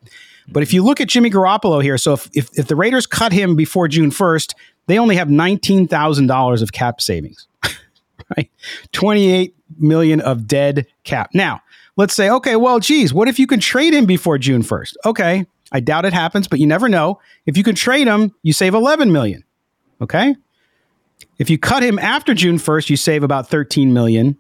But 0.49 0.63
if 0.63 0.73
you 0.73 0.85
look 0.85 1.01
at 1.01 1.09
Jimmy 1.09 1.31
Garoppolo 1.31 1.83
here, 1.83 1.99
so 1.99 2.13
if, 2.13 2.29
if, 2.33 2.59
if 2.59 2.69
the 2.69 2.77
Raiders 2.77 3.07
cut 3.07 3.33
him 3.33 3.57
before 3.57 3.89
June 3.89 4.11
1st, 4.11 4.55
they 4.87 4.99
only 4.99 5.17
have 5.17 5.29
$19,000 5.29 6.63
of 6.63 6.73
cap 6.73 7.01
savings, 7.01 7.49
right? 8.37 8.51
28 8.93 9.57
million 9.79 10.21
of 10.21 10.47
dead 10.47 10.87
cap. 11.05 11.31
Now, 11.35 11.63
let's 11.97 12.15
say, 12.15 12.31
okay, 12.31 12.57
well, 12.57 12.79
geez, 12.79 13.13
what 13.13 13.29
if 13.29 13.39
you 13.39 13.47
can 13.47 13.61
trade 13.61 13.95
him 13.95 14.07
before 14.07 14.39
June 14.39 14.63
1st? 14.63 14.95
Okay, 15.05 15.47
I 15.73 15.81
doubt 15.81 16.05
it 16.05 16.13
happens, 16.13 16.47
but 16.49 16.59
you 16.59 16.67
never 16.67 16.89
know. 16.89 17.21
If 17.47 17.57
you 17.57 17.65
can 17.65 17.75
trade 17.75 18.07
him, 18.07 18.35
you 18.43 18.53
save 18.53 18.75
11 18.75 19.13
million. 19.13 19.45
Okay? 20.01 20.37
If 21.39 21.51
you 21.51 21.59
cut 21.59 21.83
him 21.83 21.99
after 21.99 22.35
June 22.35 22.57
1st, 22.57 22.91
you 22.91 22.97
save 22.97 23.23
about 23.23 23.49
13 23.49 23.93
million. 23.93 24.39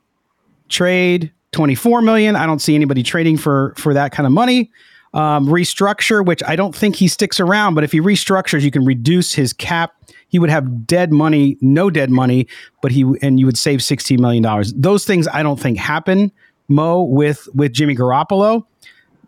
Trade 0.69 1.33
24 1.53 2.03
million. 2.03 2.37
I 2.37 2.47
don't 2.47 2.61
see 2.61 2.75
anybody 2.75 3.03
trading 3.03 3.37
for 3.37 3.73
for 3.77 3.95
that 3.95 4.13
kind 4.13 4.27
of 4.27 4.33
money. 4.33 4.71
Um, 5.15 5.47
restructure, 5.47 6.25
which 6.25 6.43
I 6.47 6.57
don't 6.57 6.75
think 6.75 6.97
he 6.97 7.09
sticks 7.09 7.41
around, 7.41 7.75
but 7.75 7.85
if 7.85 7.93
he 7.93 8.01
restructures, 8.01 8.63
you 8.63 8.71
can 8.71 8.85
reduce 8.85 9.33
his 9.33 9.53
cap. 9.55 9.95
He 10.29 10.39
would 10.39 10.51
have 10.51 10.87
dead 10.87 11.13
money, 11.13 11.57
no 11.63 11.89
dead 11.89 12.11
money, 12.11 12.47
but 12.83 12.93
he 12.93 13.07
and 13.23 13.41
you 13.41 13.47
would 13.47 13.57
save 13.57 13.83
16 13.83 14.21
million 14.21 14.43
dollars. 14.43 14.75
Those 14.75 15.05
things 15.07 15.27
I 15.29 15.43
don't 15.43 15.59
think 15.59 15.79
happen. 15.79 16.33
Moe 16.69 17.03
with 17.03 17.49
with 17.55 17.73
Jimmy 17.73 17.95
Garoppolo. 17.95 18.65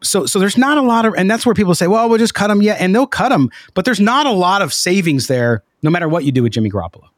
So 0.02 0.26
so 0.26 0.38
there's 0.38 0.56
not 0.56 0.78
a 0.78 0.82
lot 0.82 1.06
of, 1.06 1.14
and 1.14 1.28
that's 1.30 1.44
where 1.44 1.54
people 1.54 1.74
say, 1.74 1.88
well, 1.88 2.08
we'll 2.08 2.18
just 2.18 2.34
cut 2.34 2.50
him, 2.50 2.62
yeah, 2.62 2.76
and 2.78 2.94
they'll 2.94 3.06
cut 3.06 3.32
him, 3.32 3.50
but 3.74 3.84
there's 3.84 3.98
not 3.98 4.26
a 4.26 4.30
lot 4.30 4.62
of 4.62 4.72
savings 4.72 5.26
there, 5.26 5.64
no 5.82 5.90
matter 5.90 6.08
what 6.08 6.24
you 6.24 6.30
do 6.30 6.44
with 6.44 6.52
Jimmy 6.52 6.70
Garoppolo. 6.70 7.08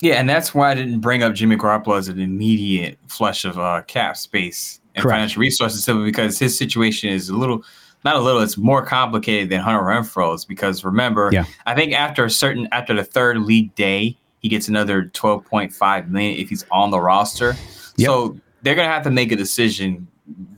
Yeah, 0.00 0.14
and 0.14 0.28
that's 0.28 0.54
why 0.54 0.70
I 0.70 0.74
didn't 0.74 1.00
bring 1.00 1.22
up 1.22 1.34
Jimmy 1.34 1.56
Garoppolo 1.56 1.98
as 1.98 2.08
an 2.08 2.20
immediate 2.20 2.98
flush 3.08 3.44
of 3.44 3.58
uh, 3.58 3.82
cap 3.82 4.16
space 4.16 4.80
and 4.94 5.02
Correct. 5.02 5.14
financial 5.16 5.40
resources, 5.40 5.82
simply 5.82 6.04
because 6.04 6.38
his 6.38 6.56
situation 6.56 7.10
is 7.10 7.30
a 7.30 7.36
little, 7.36 7.64
not 8.04 8.14
a 8.14 8.20
little, 8.20 8.42
it's 8.42 8.56
more 8.56 8.84
complicated 8.84 9.50
than 9.50 9.60
Hunter 9.60 9.82
Renfrow's. 9.82 10.44
Because 10.44 10.84
remember, 10.84 11.30
Yeah. 11.32 11.46
I 11.66 11.74
think 11.74 11.94
after 11.94 12.24
a 12.24 12.30
certain, 12.30 12.68
after 12.70 12.94
the 12.94 13.02
third 13.04 13.38
league 13.38 13.74
day, 13.74 14.16
he 14.38 14.48
gets 14.48 14.68
another 14.68 15.06
twelve 15.06 15.44
point 15.46 15.72
five 15.72 16.10
million 16.10 16.38
if 16.38 16.48
he's 16.50 16.64
on 16.70 16.90
the 16.90 17.00
roster. 17.00 17.56
Yep. 17.96 18.06
So 18.06 18.40
they're 18.64 18.74
gonna 18.74 18.88
have 18.88 19.04
to 19.04 19.10
make 19.10 19.30
a 19.30 19.36
decision 19.36 20.08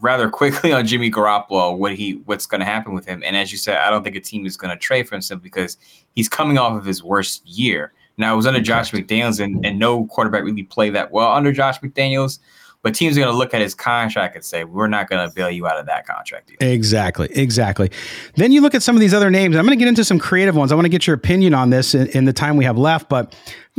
rather 0.01 0.29
quickly 0.31 0.73
on 0.73 0.87
Jimmy 0.87 1.11
Garoppolo, 1.11 1.77
what 1.77 1.95
he 1.95 2.23
what's 2.25 2.47
going 2.47 2.61
to 2.61 2.65
happen 2.65 2.95
with 2.95 3.05
him. 3.05 3.23
And 3.25 3.37
as 3.37 3.51
you 3.53 3.59
said, 3.59 3.79
I 3.79 3.91
don't 3.91 4.03
think 4.05 4.17
a 4.17 4.21
team 4.21 4.47
is 4.47 4.57
going 4.57 4.71
to 4.71 4.77
trade 4.77 5.09
for 5.09 5.15
him 5.17 5.23
simply 5.23 5.45
because 5.45 5.77
he's 6.15 6.29
coming 6.29 6.59
off 6.59 6.77
of 6.77 6.85
his 6.85 7.03
worst 7.03 7.47
year. 7.47 7.93
Now 8.17 8.33
it 8.33 8.37
was 8.37 8.47
under 8.47 8.61
Josh 8.61 8.93
McDaniels, 8.93 9.41
and, 9.41 9.65
and 9.67 9.79
no 9.79 10.07
quarterback 10.07 10.45
really 10.45 10.63
played 10.63 10.95
that 10.95 11.11
well 11.11 11.33
under 11.33 11.53
Josh 11.53 11.81
McDaniels. 11.81 12.39
But 12.87 12.95
teams 12.95 13.19
are 13.19 13.21
going 13.21 13.33
to 13.33 13.37
look 13.37 13.53
at 13.53 13.61
his 13.61 13.75
contract 13.75 14.37
and 14.37 14.45
say, 14.45 14.63
"We're 14.63 14.87
not 14.87 15.11
going 15.11 15.29
to 15.29 15.35
bail 15.35 15.51
you 15.51 15.67
out 15.67 15.77
of 15.77 15.87
that 15.87 16.07
contract." 16.07 16.53
Either. 16.53 16.73
Exactly, 16.73 17.29
exactly. 17.33 17.91
Then 18.37 18.53
you 18.53 18.61
look 18.61 18.77
at 18.77 18.83
some 18.85 18.95
of 18.95 19.01
these 19.01 19.13
other 19.13 19.29
names. 19.29 19.57
I'm 19.57 19.67
going 19.67 19.77
to 19.77 19.85
get 19.85 19.89
into 19.89 20.05
some 20.05 20.21
creative 20.21 20.55
ones. 20.55 20.71
I 20.71 20.77
want 20.77 20.85
to 20.85 20.89
get 20.89 21.05
your 21.05 21.15
opinion 21.15 21.53
on 21.53 21.71
this 21.71 21.97
in, 21.97 22.07
in 22.11 22.27
the 22.27 22.33
time 22.33 22.57
we 22.57 22.65
have 22.65 22.79
left. 22.79 23.09
But 23.09 23.35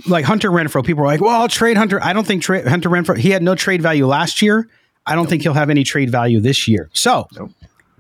like 0.08 0.26
Hunter 0.26 0.50
Renfrow, 0.52 0.86
people 0.86 1.04
are 1.04 1.08
like, 1.08 1.22
"Well, 1.22 1.30
I'll 1.30 1.48
trade 1.48 1.78
Hunter." 1.78 2.04
I 2.04 2.12
don't 2.12 2.28
think 2.28 2.44
tra- 2.44 2.70
Hunter 2.70 2.90
Renfrow. 2.90 3.18
He 3.18 3.30
had 3.30 3.42
no 3.42 3.56
trade 3.56 3.82
value 3.82 4.06
last 4.06 4.42
year. 4.42 4.68
I 5.06 5.16
don't 5.16 5.30
think 5.30 5.42
he'll 5.42 5.54
have 5.54 5.70
any 5.70 5.86
trade 5.86 6.10
value 6.10 6.42
this 6.42 6.68
year. 6.68 6.90
So, 6.92 7.30
Nope. 7.32 7.52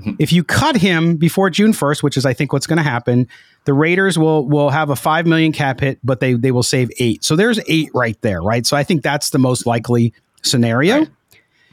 if 0.20 0.34
you 0.34 0.44
cut 0.44 0.76
him 0.76 1.16
before 1.16 1.50
June 1.50 1.72
1st, 1.72 2.04
which 2.04 2.18
is 2.18 2.26
I 2.26 2.34
think 2.34 2.52
what's 2.52 2.68
going 2.68 2.78
to 2.78 2.84
happen, 2.84 3.30
the 3.64 3.74
Raiders 3.74 4.20
will 4.20 4.46
will 4.46 4.72
have 4.72 4.90
a 4.90 4.96
five 4.98 5.26
million 5.26 5.54
cap 5.54 5.80
hit, 5.80 6.00
but 6.04 6.20
they 6.20 6.34
they 6.34 6.52
will 6.52 6.64
save 6.64 6.92
eight. 7.00 7.24
So 7.24 7.38
there's 7.38 7.62
eight 7.70 7.92
right 7.94 8.22
there, 8.24 8.42
right? 8.42 8.66
So 8.66 8.76
I 8.76 8.84
think 8.84 9.04
that's 9.04 9.30
the 9.30 9.40
most 9.40 9.66
likely 9.66 10.14
scenario. 10.48 11.00
Right. 11.00 11.10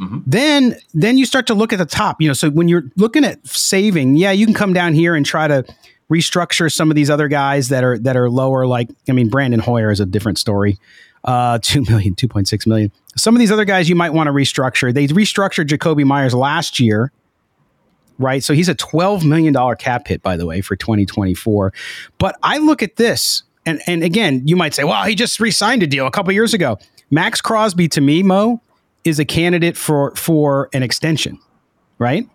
Mhm. 0.00 0.22
Then 0.26 0.76
then 0.92 1.18
you 1.18 1.24
start 1.24 1.46
to 1.46 1.54
look 1.54 1.72
at 1.72 1.78
the 1.78 1.86
top. 1.86 2.20
You 2.20 2.28
know, 2.28 2.34
so 2.34 2.50
when 2.50 2.68
you're 2.68 2.84
looking 2.96 3.24
at 3.24 3.46
saving, 3.46 4.16
yeah, 4.16 4.32
you 4.32 4.44
can 4.44 4.54
come 4.54 4.72
down 4.72 4.92
here 4.92 5.14
and 5.14 5.24
try 5.24 5.46
to 5.46 5.64
restructure 6.12 6.70
some 6.72 6.90
of 6.90 6.96
these 6.96 7.08
other 7.10 7.28
guys 7.28 7.68
that 7.68 7.84
are 7.84 7.98
that 7.98 8.16
are 8.16 8.28
lower. 8.28 8.66
Like 8.66 8.88
I 9.08 9.12
mean, 9.12 9.28
Brandon 9.28 9.60
Hoyer 9.60 9.90
is 9.90 10.00
a 10.00 10.06
different 10.06 10.38
story. 10.38 10.78
Uh, 11.24 11.58
2 11.62 11.84
million, 11.88 12.14
2.6 12.14 12.66
million. 12.66 12.92
Some 13.16 13.34
of 13.34 13.38
these 13.38 13.50
other 13.52 13.64
guys 13.64 13.88
you 13.88 13.94
might 13.94 14.12
want 14.12 14.26
to 14.26 14.32
restructure. 14.32 14.92
They 14.92 15.06
restructured 15.06 15.68
Jakobi 15.68 16.04
Meyers 16.04 16.34
last 16.34 16.78
year 16.80 17.12
right? 18.18 18.44
So 18.44 18.54
he's 18.54 18.68
a 18.68 18.76
$12 18.76 19.24
million 19.24 19.54
cap 19.76 20.06
hit, 20.06 20.22
by 20.22 20.36
the 20.36 20.46
way, 20.46 20.60
for 20.60 20.76
2024. 20.76 21.72
But 22.18 22.38
I 22.44 22.58
look 22.58 22.80
at 22.80 22.94
this, 22.94 23.42
and, 23.66 23.80
and 23.88 24.04
again, 24.04 24.42
you 24.46 24.54
might 24.54 24.72
say, 24.72 24.84
well, 24.84 25.02
he 25.04 25.16
just 25.16 25.40
re 25.40 25.50
signed 25.50 25.82
a 25.82 25.86
deal 25.88 26.06
a 26.06 26.12
couple 26.12 26.32
years 26.32 26.54
ago. 26.54 26.78
Maxx 27.10 27.40
Crosby, 27.40 27.88
to 27.88 28.00
me, 28.00 28.22
Moe, 28.22 28.60
is 29.04 29.18
a 29.18 29.24
candidate 29.24 29.76
for, 29.76 30.14
for 30.16 30.68
an 30.72 30.82
extension, 30.82 31.38
right? 31.98 32.28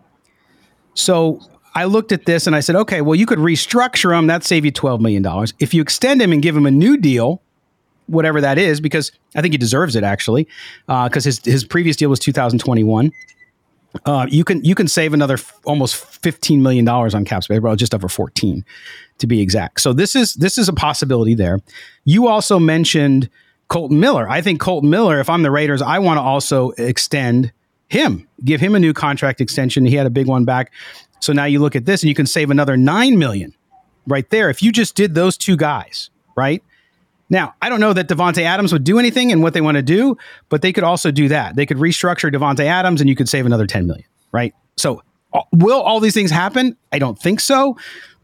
So 0.94 1.40
I 1.74 1.84
looked 1.84 2.12
at 2.12 2.26
this 2.26 2.46
and 2.46 2.54
I 2.54 2.60
said, 2.60 2.76
okay, 2.76 3.00
well, 3.00 3.14
you 3.14 3.26
could 3.26 3.38
restructure 3.38 4.16
him. 4.16 4.26
That'd 4.26 4.44
save 4.44 4.64
you 4.64 4.72
$12 4.72 5.00
million. 5.00 5.24
If 5.58 5.74
you 5.74 5.82
extend 5.82 6.20
him 6.20 6.32
and 6.32 6.42
give 6.42 6.56
him 6.56 6.66
a 6.66 6.70
new 6.70 6.96
deal, 6.96 7.42
whatever 8.06 8.40
that 8.40 8.58
is, 8.58 8.80
because 8.80 9.12
I 9.34 9.40
think 9.40 9.54
he 9.54 9.58
deserves 9.58 9.96
it 9.96 10.04
actually, 10.04 10.48
because 10.86 11.24
his, 11.24 11.44
his 11.44 11.64
previous 11.64 11.96
deal 11.96 12.10
was 12.10 12.18
2021 12.18 13.12
uh, 14.04 14.26
you 14.30 14.44
can 14.44 14.64
you 14.64 14.74
can 14.74 14.86
save 14.86 15.12
another 15.12 15.34
f- 15.34 15.58
almost 15.64 15.96
fifteen 15.96 16.62
million 16.62 16.84
dollars 16.84 17.14
on 17.14 17.24
cap 17.24 17.42
space, 17.42 17.60
well, 17.60 17.74
just 17.76 17.94
over 17.94 18.08
fourteen 18.08 18.64
to 19.18 19.26
be 19.26 19.40
exact. 19.40 19.80
So 19.80 19.92
this 19.92 20.14
is 20.14 20.34
this 20.34 20.58
is 20.58 20.68
a 20.68 20.72
possibility 20.72 21.34
there. 21.34 21.58
You 22.04 22.28
also 22.28 22.58
mentioned 22.58 23.28
Kolton 23.70 24.00
Miller. 24.00 24.28
I 24.28 24.42
think 24.42 24.60
Kolton 24.60 24.90
Miller. 24.90 25.20
If 25.20 25.30
I'm 25.30 25.42
the 25.42 25.50
Raiders, 25.50 25.80
I 25.80 26.00
want 26.00 26.18
to 26.18 26.22
also 26.22 26.72
extend 26.72 27.52
him, 27.88 28.28
give 28.44 28.60
him 28.60 28.74
a 28.74 28.80
new 28.80 28.92
contract 28.92 29.40
extension. 29.40 29.86
He 29.86 29.94
had 29.94 30.06
a 30.06 30.10
big 30.10 30.26
one 30.26 30.44
back. 30.44 30.72
So 31.20 31.32
now 31.32 31.44
you 31.44 31.60
look 31.60 31.76
at 31.76 31.86
this, 31.86 32.02
and 32.02 32.08
you 32.08 32.14
can 32.14 32.26
save 32.26 32.50
another 32.50 32.76
nine 32.76 33.18
million 33.18 33.54
right 34.06 34.28
there 34.30 34.50
if 34.50 34.62
you 34.62 34.72
just 34.72 34.96
did 34.96 35.14
those 35.14 35.36
two 35.36 35.56
guys, 35.56 36.10
right? 36.36 36.62
Now, 37.28 37.54
I 37.62 37.68
don't 37.68 37.78
know 37.78 37.92
that 37.92 38.08
Davante 38.08 38.42
Adams 38.42 38.72
would 38.72 38.82
do 38.82 38.98
anything 38.98 39.30
and 39.30 39.40
what 39.40 39.54
they 39.54 39.60
want 39.60 39.76
to 39.76 39.82
do, 39.82 40.16
but 40.48 40.62
they 40.62 40.72
could 40.72 40.82
also 40.82 41.12
do 41.12 41.28
that. 41.28 41.54
They 41.54 41.64
could 41.64 41.76
restructure 41.76 42.32
Davante 42.32 42.64
Adams 42.64 43.00
and 43.00 43.08
you 43.08 43.14
could 43.14 43.28
save 43.28 43.46
another 43.46 43.66
10 43.66 43.86
million, 43.86 44.06
right? 44.32 44.52
So, 44.76 45.02
uh, 45.32 45.42
will 45.52 45.80
all 45.80 46.00
these 46.00 46.14
things 46.14 46.32
happen? 46.32 46.76
I 46.90 46.98
don't 46.98 47.16
think 47.16 47.38
so, 47.38 47.76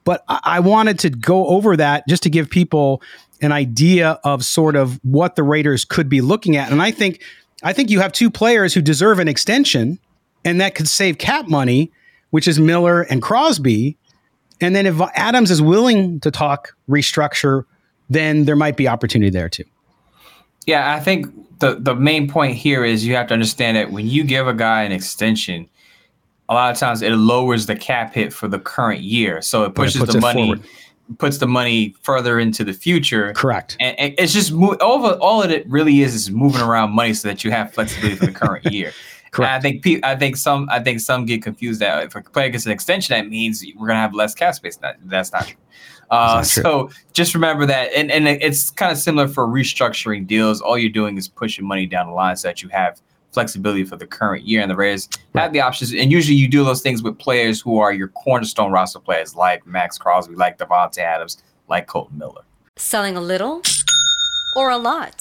but 0.02 0.24
I, 0.26 0.40
I 0.44 0.60
wanted 0.60 0.98
to 1.00 1.10
go 1.10 1.46
over 1.46 1.76
that 1.76 2.08
just 2.08 2.24
to 2.24 2.30
give 2.30 2.50
people 2.50 3.00
an 3.40 3.52
idea 3.52 4.18
of 4.24 4.44
sort 4.44 4.76
of 4.76 4.98
what 5.04 5.36
the 5.36 5.42
Raiders 5.42 5.84
could 5.84 6.08
be 6.08 6.20
looking 6.20 6.56
at. 6.56 6.70
And 6.70 6.80
I 6.80 6.90
think 6.90 7.22
I 7.62 7.72
think 7.72 7.90
you 7.90 8.00
have 8.00 8.12
two 8.12 8.30
players 8.30 8.74
who 8.74 8.80
deserve 8.80 9.18
an 9.18 9.28
extension 9.28 9.98
and 10.44 10.60
that 10.60 10.74
could 10.74 10.88
save 10.88 11.18
cap 11.18 11.48
money, 11.48 11.90
which 12.30 12.46
is 12.46 12.58
Miller 12.58 13.02
and 13.02 13.22
Crosby. 13.22 13.96
And 14.60 14.74
then 14.74 14.86
if 14.86 15.00
Adams 15.14 15.50
is 15.50 15.60
willing 15.60 16.20
to 16.20 16.30
talk 16.30 16.76
restructure 16.88 17.64
then 18.08 18.44
there 18.44 18.56
might 18.56 18.76
be 18.76 18.88
opportunity 18.88 19.30
there 19.30 19.48
too. 19.48 19.64
Yeah, 20.66 20.94
I 20.94 21.00
think 21.00 21.26
the 21.60 21.76
the 21.76 21.94
main 21.94 22.28
point 22.28 22.56
here 22.56 22.84
is 22.84 23.06
you 23.06 23.14
have 23.14 23.28
to 23.28 23.34
understand 23.34 23.76
that 23.76 23.90
when 23.90 24.06
you 24.06 24.24
give 24.24 24.46
a 24.46 24.54
guy 24.54 24.82
an 24.82 24.92
extension, 24.92 25.68
a 26.48 26.54
lot 26.54 26.72
of 26.72 26.78
times 26.78 27.02
it 27.02 27.10
lowers 27.10 27.66
the 27.66 27.76
cap 27.76 28.14
hit 28.14 28.32
for 28.32 28.48
the 28.48 28.58
current 28.58 29.02
year, 29.02 29.42
so 29.42 29.64
it 29.64 29.74
But 29.74 29.88
it 29.88 29.98
pushes 29.98 30.14
the 30.14 30.20
money 30.20 30.42
forward. 30.42 30.62
Puts 31.18 31.38
the 31.38 31.46
money 31.46 31.94
further 32.02 32.38
into 32.38 32.64
the 32.64 32.72
future. 32.72 33.32
Correct. 33.34 33.76
And, 33.80 33.98
and 33.98 34.14
it's 34.18 34.32
just 34.32 34.52
mo- 34.52 34.76
all 34.80 35.04
of 35.04 35.20
all 35.20 35.42
of 35.42 35.50
it 35.50 35.68
really 35.68 36.02
is 36.02 36.14
is 36.14 36.30
moving 36.30 36.60
around 36.60 36.90
money 36.92 37.14
so 37.14 37.28
that 37.28 37.44
you 37.44 37.50
have 37.50 37.72
flexibility 37.72 38.16
for 38.16 38.26
the 38.26 38.32
current 38.32 38.64
year. 38.72 38.92
Correct. 39.30 39.50
And 39.50 39.56
I 39.56 39.60
think 39.60 39.82
pe- 39.82 40.00
I 40.02 40.16
think 40.16 40.36
some 40.36 40.68
I 40.70 40.80
think 40.80 41.00
some 41.00 41.26
get 41.26 41.42
confused 41.42 41.80
that 41.80 42.04
if 42.04 42.14
a 42.14 42.22
player 42.22 42.48
gets 42.48 42.66
an 42.66 42.72
extension, 42.72 43.14
that 43.16 43.28
means 43.28 43.64
we're 43.76 43.86
gonna 43.86 44.00
have 44.00 44.14
less 44.14 44.34
cap 44.34 44.54
space. 44.54 44.76
That, 44.78 44.96
that's 45.04 45.32
not 45.32 45.46
true. 45.46 45.56
Uh, 46.10 46.36
That's 46.36 46.56
not 46.56 46.62
so 46.62 46.90
just 47.12 47.34
remember 47.34 47.66
that, 47.66 47.90
and 47.92 48.12
and 48.12 48.28
it's 48.28 48.70
kind 48.70 48.92
of 48.92 48.98
similar 48.98 49.26
for 49.26 49.46
restructuring 49.46 50.26
deals. 50.26 50.60
All 50.60 50.78
you're 50.78 50.88
doing 50.88 51.16
is 51.16 51.26
pushing 51.26 51.66
money 51.66 51.86
down 51.86 52.06
the 52.06 52.12
line 52.12 52.36
so 52.36 52.46
that 52.48 52.62
you 52.62 52.68
have 52.68 53.00
flexibility 53.36 53.84
for 53.84 53.96
the 53.96 54.06
current 54.06 54.44
year, 54.44 54.62
and 54.62 54.70
the 54.70 54.76
Raiders 54.76 55.10
have 55.34 55.52
the 55.52 55.60
options. 55.60 55.92
And 55.92 56.10
usually, 56.10 56.38
you 56.38 56.48
do 56.48 56.64
those 56.64 56.80
things 56.80 57.02
with 57.02 57.18
players 57.18 57.60
who 57.60 57.78
are 57.78 57.92
your 57.92 58.08
cornerstone 58.08 58.72
roster 58.72 58.98
players, 58.98 59.36
like 59.36 59.66
Maxx 59.66 59.98
Crosby, 59.98 60.34
like 60.34 60.56
Davante 60.56 60.98
Adams, 60.98 61.42
like 61.68 61.86
Kolton 61.86 62.16
Miller. 62.16 62.44
Selling 62.76 63.14
a 63.14 63.20
little 63.20 63.60
or 64.56 64.70
a 64.70 64.78
lot? 64.78 65.18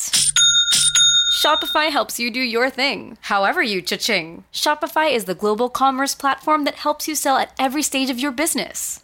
Shopify 1.44 1.92
helps 1.92 2.18
you 2.18 2.32
do 2.32 2.40
your 2.40 2.70
thing, 2.70 3.18
however 3.22 3.62
you 3.62 3.82
cha-ching. 3.82 4.46
Shopify 4.54 5.12
is 5.12 5.26
the 5.26 5.36
global 5.36 5.70
commerce 5.70 6.16
platform 6.16 6.64
that 6.64 6.76
helps 6.76 7.08
you 7.08 7.16
sell 7.16 7.38
at 7.38 7.54
every 7.60 7.84
stage 7.84 8.10
of 8.10 8.18
your 8.18 8.32
business. 8.32 9.04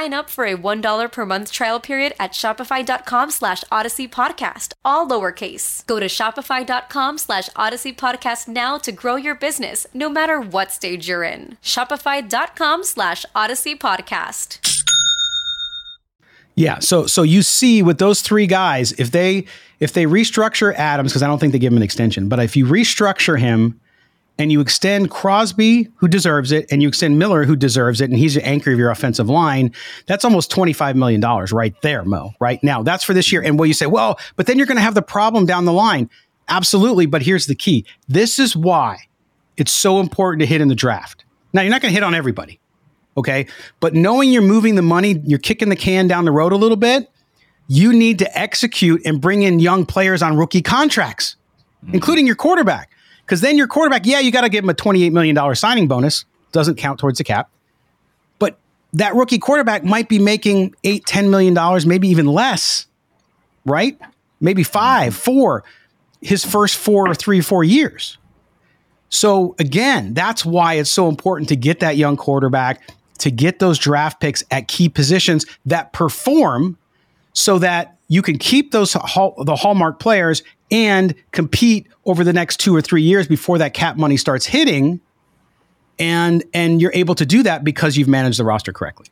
up 0.09 0.29
for 0.29 0.45
a 0.45 0.55
$1 0.55 1.11
per 1.11 1.25
month 1.25 1.51
trial 1.51 1.79
period 1.79 2.13
at 2.19 2.31
shopify.com 2.31 3.31
slash 3.31 3.63
odyssey 3.71 4.07
podcast, 4.07 4.73
all 4.85 5.07
lowercase. 5.07 5.85
Go 5.87 5.99
to 5.99 6.05
shopify.com 6.05 7.17
slash 7.17 7.49
odyssey 7.55 7.91
podcast 7.91 8.47
now 8.47 8.77
to 8.77 8.91
grow 8.91 9.17
your 9.17 9.35
business, 9.35 9.85
no 9.93 10.09
matter 10.09 10.39
what 10.39 10.71
stage 10.71 11.09
you're 11.09 11.23
in. 11.23 11.57
Shopify.com 11.61 12.83
slash 12.83 13.25
odyssey 13.35 13.75
podcast. 13.75 14.59
Yeah. 16.55 16.79
So 16.79 17.07
so 17.07 17.23
you 17.23 17.41
see 17.41 17.81
with 17.81 17.97
those 17.97 18.21
three 18.21 18.47
guys, 18.47 18.91
if 18.93 19.11
they 19.11 19.45
if 19.79 19.93
they 19.93 20.05
restructure 20.05 20.73
Adams, 20.75 21.11
because 21.11 21.23
I 21.23 21.27
don't 21.27 21.39
think 21.39 21.53
they 21.53 21.59
give 21.59 21.73
him 21.73 21.77
an 21.77 21.83
extension, 21.83 22.29
but 22.29 22.39
if 22.39 22.55
you 22.55 22.65
restructure 22.65 23.39
him 23.39 23.80
and 24.41 24.51
you 24.51 24.59
extend 24.59 25.11
Crosby, 25.11 25.87
who 25.97 26.07
deserves 26.07 26.51
it, 26.51 26.65
and 26.71 26.81
you 26.81 26.87
extend 26.87 27.19
Miller, 27.19 27.43
who 27.43 27.55
deserves 27.55 28.01
it, 28.01 28.09
and 28.09 28.17
he's 28.17 28.33
the 28.33 28.43
anchor 28.43 28.71
of 28.71 28.79
your 28.79 28.89
offensive 28.89 29.29
line, 29.29 29.71
that's 30.07 30.25
almost 30.25 30.51
$25 30.51 30.95
million 30.95 31.21
right 31.51 31.79
there, 31.83 32.03
Moe, 32.03 32.33
right 32.39 32.61
now. 32.63 32.81
That's 32.81 33.03
for 33.03 33.13
this 33.13 33.31
year. 33.31 33.43
And 33.43 33.59
will 33.59 33.67
you 33.67 33.75
say, 33.75 33.85
well, 33.85 34.19
but 34.37 34.47
then 34.47 34.57
you're 34.57 34.65
going 34.65 34.79
to 34.79 34.81
have 34.81 34.95
the 34.95 35.03
problem 35.03 35.45
down 35.45 35.65
the 35.65 35.71
line. 35.71 36.09
Absolutely. 36.47 37.05
But 37.05 37.21
here's 37.21 37.45
the 37.45 37.53
key 37.53 37.85
this 38.07 38.39
is 38.39 38.55
why 38.55 38.97
it's 39.57 39.71
so 39.71 39.99
important 39.99 40.39
to 40.39 40.47
hit 40.47 40.59
in 40.59 40.69
the 40.69 40.75
draft. 40.75 41.23
Now, 41.53 41.61
you're 41.61 41.69
not 41.69 41.83
going 41.83 41.91
to 41.91 41.95
hit 41.95 42.03
on 42.03 42.15
everybody, 42.15 42.59
okay? 43.15 43.45
But 43.79 43.93
knowing 43.93 44.31
you're 44.31 44.41
moving 44.41 44.73
the 44.73 44.81
money, 44.81 45.21
you're 45.23 45.37
kicking 45.37 45.69
the 45.69 45.75
can 45.75 46.07
down 46.07 46.25
the 46.25 46.31
road 46.31 46.51
a 46.51 46.57
little 46.57 46.77
bit, 46.77 47.11
you 47.67 47.93
need 47.93 48.17
to 48.19 48.37
execute 48.37 49.03
and 49.05 49.21
bring 49.21 49.43
in 49.43 49.59
young 49.59 49.85
players 49.85 50.23
on 50.23 50.35
rookie 50.35 50.63
contracts, 50.63 51.35
mm-hmm. 51.85 51.93
including 51.93 52.25
your 52.25 52.35
quarterback. 52.35 52.89
Because 53.31 53.39
then 53.39 53.57
your 53.57 53.67
quarterback, 53.67 54.05
yeah, 54.05 54.19
you 54.19 54.29
got 54.29 54.41
to 54.41 54.49
give 54.49 54.65
him 54.65 54.69
a 54.69 54.73
$28 54.73 55.13
million 55.13 55.55
signing 55.55 55.87
bonus. 55.87 56.25
Doesn't 56.51 56.75
count 56.75 56.99
towards 56.99 57.17
the 57.17 57.23
cap. 57.23 57.49
But 58.39 58.59
that 58.91 59.15
rookie 59.15 59.39
quarterback 59.39 59.85
might 59.85 60.09
be 60.09 60.19
making 60.19 60.75
eight, 60.83 61.05
$10 61.05 61.29
million, 61.29 61.55
maybe 61.87 62.09
even 62.09 62.25
less, 62.25 62.87
right? 63.63 63.97
Maybe 64.41 64.63
five, 64.63 65.15
four, 65.15 65.63
his 66.19 66.43
first 66.43 66.75
four 66.75 67.07
or 67.07 67.15
three, 67.15 67.39
or 67.39 67.43
four 67.43 67.63
years. 67.63 68.17
So 69.07 69.55
again, 69.59 70.13
that's 70.13 70.43
why 70.43 70.73
it's 70.73 70.89
so 70.89 71.07
important 71.07 71.47
to 71.49 71.55
get 71.55 71.79
that 71.79 71.95
young 71.95 72.17
quarterback, 72.17 72.81
to 73.19 73.31
get 73.31 73.59
those 73.59 73.79
draft 73.79 74.19
picks 74.19 74.43
at 74.51 74.67
key 74.67 74.89
positions 74.89 75.45
that 75.65 75.93
perform 75.93 76.77
so 77.31 77.59
that 77.59 77.95
you 78.09 78.21
can 78.21 78.37
keep 78.37 78.71
those 78.73 78.91
the 78.91 79.55
hallmark 79.57 80.01
players 80.01 80.43
and 80.71 81.13
compete 81.31 81.87
over 82.05 82.23
the 82.23 82.33
next 82.33 82.59
two 82.59 82.75
or 82.75 82.81
three 82.81 83.01
years 83.01 83.27
before 83.27 83.57
that 83.57 83.73
cap 83.73 83.97
money 83.97 84.17
starts 84.17 84.45
hitting 84.45 84.99
and 85.99 86.43
and 86.53 86.81
you're 86.81 86.93
able 86.93 87.15
to 87.15 87.25
do 87.25 87.43
that 87.43 87.63
because 87.63 87.97
you've 87.97 88.07
managed 88.07 88.39
the 88.39 88.45
roster 88.45 88.73
correctly. 88.73 89.07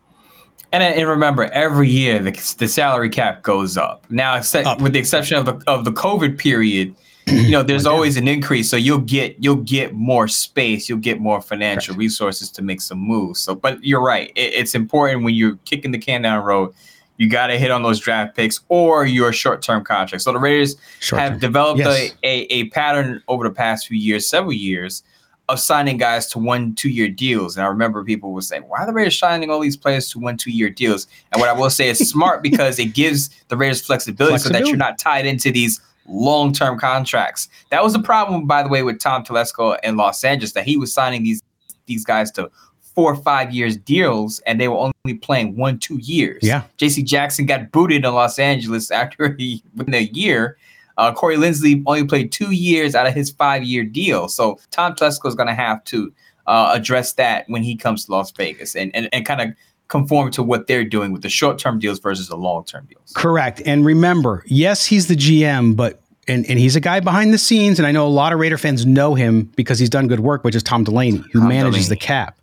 And, 0.71 0.83
and 0.83 1.09
remember 1.09 1.45
every 1.45 1.89
year 1.89 2.19
the, 2.19 2.31
the 2.57 2.67
salary 2.67 3.09
cap 3.09 3.41
goes 3.41 3.75
up. 3.75 4.05
Now 4.09 4.35
up. 4.35 4.81
with 4.81 4.93
the 4.93 4.99
exception 4.99 5.37
of 5.37 5.45
the 5.45 5.61
of 5.67 5.85
the 5.85 5.91
covid 5.91 6.37
period 6.37 6.95
you 7.31 7.51
know 7.51 7.63
there's 7.63 7.85
oh, 7.87 7.91
always 7.91 8.17
an 8.17 8.27
increase. 8.27 8.69
So 8.69 8.77
you'll 8.77 8.99
get 8.99 9.35
you'll 9.39 9.57
get 9.57 9.93
more 9.93 10.27
space. 10.27 10.89
You'll 10.89 10.99
get 10.99 11.19
more 11.19 11.41
financial 11.41 11.93
Correct. 11.93 11.99
resources 11.99 12.49
to 12.51 12.61
make 12.61 12.81
some 12.81 12.99
moves. 12.99 13.39
So 13.39 13.55
but 13.55 13.83
you're 13.83 14.03
right. 14.03 14.31
It, 14.35 14.53
it's 14.53 14.75
important 14.75 15.23
when 15.23 15.35
you're 15.35 15.57
kicking 15.65 15.91
the 15.91 15.99
can 15.99 16.23
down 16.23 16.39
the 16.39 16.45
road 16.45 16.73
you 17.19 17.27
got 17.27 17.47
to 17.47 17.59
hit 17.59 17.69
on 17.69 17.83
those 17.83 17.99
draft 17.99 18.35
picks 18.35 18.61
or 18.69 19.05
your 19.05 19.33
short-term 19.33 19.83
contracts. 19.83 20.23
So 20.23 20.31
the 20.31 20.39
Raiders 20.39 20.77
Short-term. 21.01 21.31
have 21.31 21.41
developed 21.41 21.79
yes. 21.79 22.13
a, 22.23 22.27
a, 22.27 22.47
a 22.49 22.69
pattern 22.69 23.21
over 23.27 23.43
the 23.43 23.53
past 23.53 23.87
few 23.87 23.97
years, 23.97 24.27
several 24.27 24.53
years, 24.53 25.03
of 25.49 25.59
signing 25.59 25.97
guys 25.97 26.27
to 26.27 26.39
one, 26.39 26.75
two-year 26.75 27.09
deals. 27.09 27.57
And 27.57 27.65
I 27.65 27.67
remember 27.67 28.05
people 28.05 28.31
would 28.33 28.45
say, 28.45 28.59
"Why 28.59 28.79
are 28.79 28.85
the 28.85 28.93
Raiders 28.93 29.19
signing 29.19 29.49
all 29.49 29.59
these 29.59 29.75
players 29.75 30.09
to 30.11 30.19
one, 30.19 30.37
two-year 30.37 30.69
deals?" 30.69 31.07
And 31.33 31.41
what 31.41 31.49
I 31.49 31.53
will 31.53 31.69
say 31.69 31.89
is 31.89 31.97
smart 32.09 32.41
because 32.49 32.79
it 32.79 32.93
gives 32.93 33.29
the 33.49 33.57
Raiders 33.57 33.85
flexibility, 33.85 34.31
flexibility, 34.33 34.59
so 34.59 34.63
that 34.63 34.69
you're 34.69 34.77
not 34.77 34.97
tied 34.97 35.25
into 35.25 35.51
these 35.51 35.81
long-term 36.07 36.79
contracts. 36.79 37.49
That 37.69 37.83
was 37.83 37.93
the 37.93 38.01
problem, 38.01 38.47
by 38.47 38.63
the 38.63 38.69
way, 38.69 38.81
with 38.81 38.99
Tom 38.99 39.25
Telesco 39.25 39.77
in 39.83 39.97
Los 39.97 40.23
Angeles, 40.23 40.53
that 40.53 40.65
he 40.65 40.77
was 40.77 40.93
signing 40.93 41.23
these 41.23 41.41
these 41.85 42.05
guys 42.05 42.31
to 42.31 42.49
four 42.95 43.13
or 43.13 43.17
five 43.17 43.53
years 43.53 43.77
deals 43.77 44.39
and 44.41 44.59
they 44.59 44.67
were 44.67 44.77
only 45.05 45.17
playing 45.19 45.55
one, 45.55 45.79
two 45.79 45.97
years. 45.97 46.39
Yeah. 46.43 46.63
JC 46.77 47.03
Jackson 47.03 47.45
got 47.45 47.71
booted 47.71 48.05
in 48.05 48.13
Los 48.13 48.39
Angeles 48.39 48.91
after 48.91 49.35
he 49.37 49.63
within 49.75 49.93
a 49.93 50.03
year. 50.13 50.57
Uh, 50.97 51.13
Corey 51.13 51.37
Linsley 51.37 51.81
only 51.85 52.03
played 52.03 52.31
two 52.31 52.51
years 52.51 52.93
out 52.93 53.07
of 53.07 53.13
his 53.13 53.31
five 53.31 53.63
year 53.63 53.83
deal. 53.83 54.27
So 54.27 54.59
Tom 54.71 54.95
Telesco 54.95 55.27
is 55.27 55.35
going 55.35 55.47
to 55.47 55.53
have 55.53 55.83
to 55.85 56.13
uh, 56.45 56.71
address 56.73 57.13
that 57.13 57.45
when 57.47 57.63
he 57.63 57.75
comes 57.75 58.05
to 58.05 58.11
Las 58.11 58.31
Vegas 58.31 58.75
and, 58.75 58.93
and, 58.95 59.07
and 59.13 59.25
kind 59.25 59.39
of 59.39 59.49
conform 59.87 60.31
to 60.31 60.43
what 60.43 60.67
they're 60.67 60.83
doing 60.83 61.11
with 61.11 61.21
the 61.21 61.29
short 61.29 61.57
term 61.57 61.79
deals 61.79 61.99
versus 61.99 62.27
the 62.27 62.37
long 62.37 62.65
term 62.65 62.85
deals. 62.85 63.13
Correct. 63.15 63.61
And 63.65 63.85
remember, 63.85 64.43
yes, 64.45 64.85
he's 64.85 65.07
the 65.07 65.15
GM, 65.15 65.75
but 65.75 66.01
and, 66.27 66.45
and 66.49 66.59
he's 66.59 66.75
a 66.75 66.79
guy 66.79 66.99
behind 66.99 67.33
the 67.33 67.37
scenes, 67.37 67.79
and 67.79 67.87
I 67.87 67.91
know 67.91 68.05
a 68.05 68.09
lot 68.09 68.33
of 68.33 68.39
Raider 68.39 68.57
fans 68.57 68.85
know 68.85 69.15
him 69.15 69.43
because 69.55 69.79
he's 69.79 69.89
done 69.89 70.07
good 70.07 70.19
work, 70.19 70.43
which 70.43 70.55
is 70.55 70.61
Tom 70.61 70.83
Delaney, 70.83 71.23
who 71.33 71.39
Tom 71.39 71.49
manages 71.49 71.87
Delaney. 71.87 71.89
the 71.89 71.95
cap. 71.95 72.38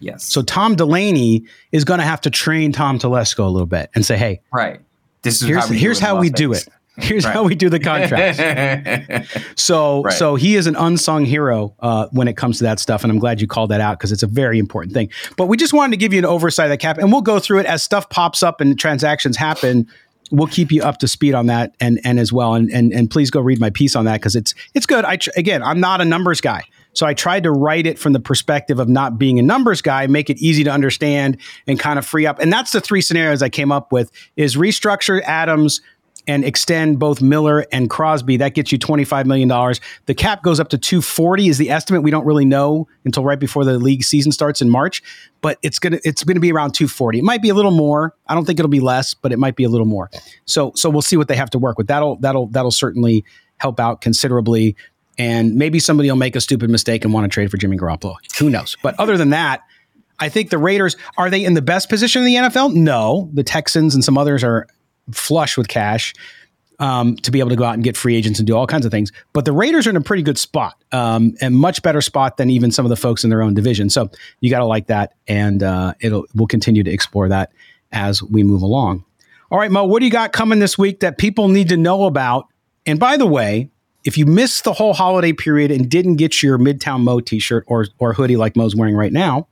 Yes. 0.00 0.24
So 0.24 0.42
Tom 0.42 0.76
Delaney 0.76 1.44
is 1.72 1.84
going 1.84 1.98
to 1.98 2.04
have 2.04 2.20
to 2.22 2.30
train 2.30 2.72
Tom 2.72 2.98
Telesco 2.98 3.40
a 3.40 3.48
little 3.48 3.66
bit 3.66 3.90
and 3.94 4.04
say, 4.04 4.16
"Hey, 4.16 4.40
right, 4.52 4.80
this 5.22 5.42
is 5.42 5.48
here's 5.48 5.64
how 5.64 5.70
we, 5.70 5.78
here's 5.78 5.98
do, 5.98 6.06
how 6.06 6.20
we 6.20 6.30
do 6.30 6.52
it. 6.52 6.68
Here's 6.96 7.24
right. 7.24 7.32
how 7.32 7.42
we 7.42 7.54
do 7.54 7.68
the 7.68 7.80
contracts." 7.80 8.38
so 9.56 10.02
right. 10.02 10.12
so 10.12 10.34
he 10.36 10.56
is 10.56 10.66
an 10.66 10.76
unsung 10.76 11.24
hero 11.24 11.74
uh, 11.80 12.06
when 12.12 12.28
it 12.28 12.36
comes 12.36 12.58
to 12.58 12.64
that 12.64 12.78
stuff, 12.78 13.02
and 13.02 13.10
I'm 13.10 13.18
glad 13.18 13.40
you 13.40 13.46
called 13.46 13.70
that 13.70 13.80
out 13.80 13.98
because 13.98 14.12
it's 14.12 14.22
a 14.22 14.28
very 14.28 14.58
important 14.58 14.94
thing. 14.94 15.10
But 15.36 15.46
we 15.46 15.56
just 15.56 15.72
wanted 15.72 15.92
to 15.92 15.96
give 15.96 16.12
you 16.12 16.18
an 16.20 16.24
oversight 16.24 16.66
of 16.66 16.70
the 16.70 16.76
cap, 16.76 16.98
and 16.98 17.10
we'll 17.10 17.22
go 17.22 17.40
through 17.40 17.60
it 17.60 17.66
as 17.66 17.82
stuff 17.82 18.08
pops 18.10 18.42
up 18.42 18.60
and 18.60 18.78
transactions 18.78 19.36
happen 19.36 19.88
we'll 20.30 20.46
keep 20.46 20.70
you 20.70 20.82
up 20.82 20.98
to 20.98 21.08
speed 21.08 21.34
on 21.34 21.46
that 21.46 21.74
and 21.80 22.00
and 22.04 22.18
as 22.18 22.32
well 22.32 22.54
and 22.54 22.70
and 22.70 22.92
and 22.92 23.10
please 23.10 23.30
go 23.30 23.40
read 23.40 23.58
my 23.58 23.70
piece 23.70 23.96
on 23.96 24.04
that 24.04 24.20
because 24.20 24.36
it's 24.36 24.54
it's 24.74 24.86
good 24.86 25.04
i 25.04 25.18
again 25.36 25.62
i'm 25.62 25.80
not 25.80 26.00
a 26.00 26.04
numbers 26.04 26.40
guy 26.40 26.62
so 26.92 27.06
I 27.06 27.14
tried 27.14 27.44
to 27.44 27.52
write 27.52 27.86
it 27.86 27.98
from 27.98 28.12
the 28.12 28.20
perspective 28.20 28.78
of 28.78 28.88
not 28.88 29.18
being 29.18 29.38
a 29.38 29.42
numbers 29.42 29.82
guy, 29.82 30.06
make 30.06 30.30
it 30.30 30.38
easy 30.38 30.64
to 30.64 30.70
understand 30.70 31.38
and 31.66 31.78
kind 31.78 31.98
of 31.98 32.06
free 32.06 32.26
up. 32.26 32.38
And 32.38 32.52
that's 32.52 32.72
the 32.72 32.80
three 32.80 33.00
scenarios 33.00 33.42
I 33.42 33.48
came 33.48 33.70
up 33.70 33.92
with 33.92 34.10
is 34.36 34.56
restructure 34.56 35.22
Adams 35.22 35.80
and 36.28 36.44
extend 36.44 36.98
both 36.98 37.22
Miller 37.22 37.64
and 37.72 37.88
Crosby. 37.88 38.36
That 38.36 38.54
gets 38.54 38.70
you 38.70 38.78
$25 38.78 39.24
million. 39.24 39.48
The 40.06 40.14
cap 40.14 40.42
goes 40.42 40.60
up 40.60 40.68
to 40.68 40.78
240 40.78 41.48
is 41.48 41.56
the 41.56 41.70
estimate. 41.70 42.02
We 42.02 42.10
don't 42.10 42.26
really 42.26 42.44
know 42.44 42.86
until 43.04 43.24
right 43.24 43.40
before 43.40 43.64
the 43.64 43.78
league 43.78 44.04
season 44.04 44.30
starts 44.30 44.60
in 44.60 44.68
March, 44.68 45.02
but 45.40 45.58
it's 45.62 45.78
going 45.78 45.94
to 45.94 46.00
it's 46.04 46.22
going 46.22 46.36
to 46.36 46.40
be 46.40 46.52
around 46.52 46.72
240. 46.72 47.18
It 47.18 47.24
might 47.24 47.40
be 47.40 47.48
a 47.48 47.54
little 47.54 47.70
more. 47.70 48.14
I 48.26 48.34
don't 48.34 48.44
think 48.44 48.58
it'll 48.58 48.68
be 48.68 48.80
less, 48.80 49.14
but 49.14 49.32
it 49.32 49.38
might 49.38 49.56
be 49.56 49.64
a 49.64 49.70
little 49.70 49.86
more. 49.86 50.10
So 50.44 50.72
so 50.76 50.90
we'll 50.90 51.02
see 51.02 51.16
what 51.16 51.28
they 51.28 51.36
have 51.36 51.50
to 51.50 51.58
work 51.58 51.78
with. 51.78 51.86
That'll 51.86 52.16
that'll 52.16 52.48
that'll 52.48 52.70
certainly 52.70 53.24
help 53.56 53.80
out 53.80 54.02
considerably 54.02 54.76
and 55.18 55.56
maybe 55.56 55.78
somebody 55.78 56.08
will 56.08 56.16
make 56.16 56.36
a 56.36 56.40
stupid 56.40 56.70
mistake 56.70 57.04
and 57.04 57.12
want 57.12 57.24
to 57.24 57.28
trade 57.28 57.50
for 57.50 57.56
Jimmy 57.56 57.76
Garoppolo. 57.76 58.16
Who 58.38 58.48
knows? 58.48 58.76
But 58.82 58.98
other 58.98 59.16
than 59.16 59.30
that, 59.30 59.62
I 60.20 60.28
think 60.28 60.50
the 60.50 60.58
Raiders 60.58 60.96
are 61.16 61.30
they 61.30 61.44
in 61.44 61.54
the 61.54 61.62
best 61.62 61.88
position 61.88 62.22
in 62.22 62.26
the 62.26 62.34
NFL? 62.48 62.74
No, 62.74 63.28
the 63.32 63.42
Texans 63.42 63.94
and 63.94 64.04
some 64.04 64.16
others 64.16 64.42
are 64.42 64.66
flush 65.12 65.56
with 65.56 65.68
cash 65.68 66.14
um, 66.78 67.16
to 67.16 67.30
be 67.30 67.40
able 67.40 67.50
to 67.50 67.56
go 67.56 67.64
out 67.64 67.74
and 67.74 67.82
get 67.82 67.96
free 67.96 68.16
agents 68.16 68.38
and 68.38 68.46
do 68.46 68.56
all 68.56 68.66
kinds 68.66 68.86
of 68.86 68.92
things. 68.92 69.10
But 69.32 69.44
the 69.44 69.52
Raiders 69.52 69.86
are 69.86 69.90
in 69.90 69.96
a 69.96 70.00
pretty 70.00 70.22
good 70.22 70.38
spot, 70.38 70.76
um, 70.92 71.34
and 71.40 71.54
much 71.54 71.82
better 71.82 72.00
spot 72.00 72.36
than 72.36 72.50
even 72.50 72.70
some 72.70 72.84
of 72.84 72.90
the 72.90 72.96
folks 72.96 73.24
in 73.24 73.30
their 73.30 73.42
own 73.42 73.54
division. 73.54 73.90
So 73.90 74.10
you 74.40 74.50
got 74.50 74.60
to 74.60 74.66
like 74.66 74.86
that, 74.86 75.14
and 75.26 75.62
uh, 75.62 75.94
it'll 76.00 76.26
we'll 76.34 76.46
continue 76.46 76.82
to 76.84 76.90
explore 76.90 77.28
that 77.28 77.52
as 77.92 78.22
we 78.22 78.42
move 78.42 78.62
along. 78.62 79.04
All 79.50 79.58
right, 79.58 79.70
Moe, 79.70 79.84
what 79.84 80.00
do 80.00 80.04
you 80.04 80.12
got 80.12 80.32
coming 80.32 80.58
this 80.58 80.76
week 80.76 81.00
that 81.00 81.18
people 81.18 81.48
need 81.48 81.70
to 81.70 81.76
know 81.76 82.04
about? 82.04 82.48
And 82.86 83.00
by 83.00 83.16
the 83.16 83.26
way, 83.26 83.70
if 84.08 84.16
you 84.16 84.24
missed 84.24 84.64
the 84.64 84.72
whole 84.72 84.94
holiday 84.94 85.34
period 85.34 85.70
and 85.70 85.90
didn't 85.90 86.16
get 86.16 86.42
your 86.42 86.56
Midtown 86.56 87.02
Moe 87.02 87.20
t-shirt 87.20 87.62
or 87.66 87.86
or 87.98 88.14
hoodie 88.14 88.38
like 88.38 88.56
Moe's 88.56 88.74
wearing 88.74 88.96
right 88.96 89.12
now, 89.12 89.46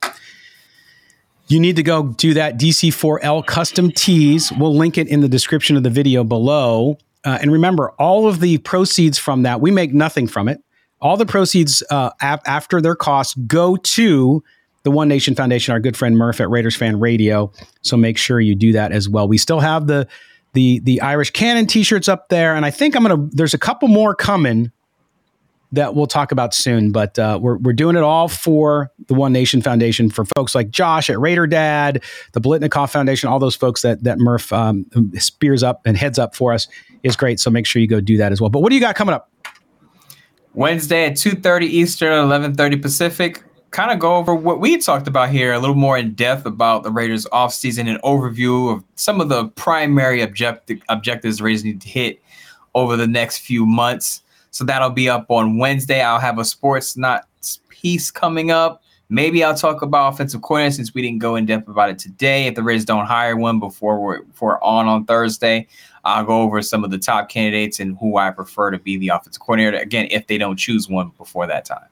you 1.49 1.61
need 1.61 1.77
to 1.77 1.83
go 1.83 2.05
do 2.05 2.33
that 2.33 2.59
DC4L 2.59 3.45
custom 3.47 3.91
tees. 3.91 4.51
We'll 4.51 4.75
link 4.75 4.97
it 4.97 5.09
in 5.09 5.21
the 5.21 5.29
description 5.29 5.77
of 5.77 5.83
the 5.83 5.91
video 5.91 6.25
below. 6.25 6.97
Uh, 7.23 7.37
and 7.39 7.53
remember, 7.53 7.91
all 7.99 8.29
of 8.29 8.41
the 8.41 8.57
proceeds 8.59 9.19
from 9.19 9.43
that, 9.43 9.61
we 9.61 9.71
make 9.71 9.93
nothing 9.93 10.27
from 10.27 10.49
it. 10.49 10.63
All 11.03 11.19
the 11.19 11.27
proceeds 11.27 11.83
uh, 11.91 12.11
ap- 12.23 12.49
after 12.49 12.81
their 12.81 12.97
costs 12.97 13.35
go 13.47 13.77
to 13.77 14.43
the 14.85 14.91
One 14.91 15.09
Nation 15.09 15.35
Foundation, 15.35 15.73
our 15.73 15.81
good 15.81 15.99
friend 15.99 16.17
Murph 16.17 16.41
at 16.41 16.49
Raiders 16.49 16.77
Fan 16.77 16.99
Radio. 16.99 17.53
So 17.83 17.99
make 17.99 18.17
sure 18.17 18.41
you 18.41 18.55
do 18.55 18.73
that 18.73 18.93
as 18.93 19.07
well. 19.07 19.29
We 19.29 19.37
still 19.37 19.61
have 19.61 19.87
the 19.87 20.09
the 20.57 20.81
the 20.81 21.03
Irish 21.03 21.31
Cannon 21.33 21.67
t-shirts 21.67 22.09
up 22.09 22.31
there, 22.31 22.57
and 22.57 22.65
I 22.65 22.71
think 22.71 22.97
I'm 22.97 23.03
gonna. 23.03 23.29
There's 23.31 23.53
a 23.53 23.59
couple 23.59 23.89
more 23.89 24.15
coming 24.15 24.73
that 25.73 25.95
we'll 25.95 26.07
talk 26.07 26.33
about 26.33 26.55
soon, 26.55 26.93
but 26.93 27.19
uh, 27.19 27.39
we're 27.41 27.59
we're 27.59 27.75
doing 27.75 27.95
it 27.95 28.03
all 28.03 28.27
for 28.27 28.91
the 29.07 29.13
One 29.13 29.35
Nation 29.35 29.61
Foundation 29.61 30.09
for 30.09 30.25
folks 30.25 30.55
like 30.55 30.71
Josh 30.71 31.11
at 31.11 31.21
Raider 31.21 31.47
Dad, 31.47 32.03
the 32.33 32.41
Biletnikoff 32.41 32.91
Foundation, 32.91 33.29
all 33.29 33.39
those 33.39 33.55
folks 33.55 33.83
that 33.83 34.03
that 34.05 34.19
Murph 34.19 34.51
um, 34.51 34.87
spears 35.19 35.63
up 35.63 35.83
and 35.85 35.95
heads 35.95 36.19
up 36.19 36.35
for 36.35 36.55
us 36.55 36.69
is 37.03 37.17
great. 37.17 37.39
So 37.39 37.51
make 37.51 37.67
sure 37.67 37.83
you 37.83 37.89
go 37.89 38.01
do 38.01 38.17
that 38.17 38.33
as 38.33 38.41
well. 38.41 38.49
But 38.49 38.61
what 38.61 38.71
do 38.71 38.77
you 38.77 38.81
got 38.81 38.97
coming 38.97 39.15
up? 39.15 39.31
Wednesday 40.55 41.05
at 41.05 41.13
2:30 41.13 41.65
Eastern, 41.65 42.13
11:30 42.13 42.81
Pacific 42.81 43.43
kind 43.71 43.91
of 43.91 43.99
go 43.99 44.17
over 44.17 44.35
what 44.35 44.61
we 44.61 44.79
talked 44.79 45.09
about 45.09 45.31
here 45.31 45.53
a 45.53 45.59
little 45.59 45.77
more 45.77 45.99
in 45.99 46.15
depth 46.15 46.47
about 46.47 46.83
the 46.83 46.91
Raiders 46.91 47.27
offseason 47.27 47.89
and 47.89 48.01
overview 48.03 48.73
of 48.73 48.85
some 48.95 49.21
of 49.21 49.29
the 49.29 49.49
primary 49.49 50.23
objective 50.23 50.81
objectives 50.89 51.39
the 51.39 51.45
Raiders 51.45 51.65
need 51.65 51.81
to 51.81 51.89
hit 51.89 52.23
over 52.75 52.97
the 52.97 53.07
next 53.07 53.39
few 53.39 53.67
months. 53.67 54.23
So 54.51 54.65
that'll 54.65 54.91
be 54.91 55.09
up 55.09 55.31
on 55.31 55.59
Wednesday. 55.59 56.01
I'll 56.01 56.21
have 56.21 56.39
a 56.39 56.43
Sportsnaut 56.43 57.23
piece 57.69 58.11
coming 58.11 58.51
up 58.51 58.83
Maybe 59.09 59.45
I'll 59.45 59.55
talk 59.55 59.83
about 59.83 60.13
offensive 60.13 60.43
coordinator 60.43 60.75
since 60.75 60.93
we 60.93 61.01
didn't 61.01 61.21
go 61.21 61.37
in 61.37 61.47
depth 61.47 61.69
about 61.69 61.91
it 61.91 61.99
today. 61.99 62.49
If 62.49 62.57
the 62.57 62.63
Raiders 62.63 62.85
don't 62.85 63.07
hire 63.07 63.37
one 63.37 63.61
before 63.61 64.01
we're, 64.01 64.23
before 64.23 64.63
on 64.65 64.89
on 64.89 65.05
Thursday, 65.05 65.69
I'll 66.05 66.25
go 66.25 66.43
over 66.43 66.61
some 66.61 66.83
of 66.83 66.91
the 66.91 66.99
top 66.99 67.29
candidates 67.29 67.79
and 67.79 67.97
who 67.99 68.17
I 68.17 68.31
prefer 68.31 68.73
to 68.73 68.79
be 68.79 68.97
the 68.97 69.09
offensive 69.09 69.41
coordinator. 69.41 69.77
Again, 69.77 70.09
if 70.11 70.27
they 70.27 70.39
don't 70.39 70.57
choose 70.57 70.89
one 70.89 71.13
before 71.17 71.47
that 71.47 71.65
time. 71.65 71.87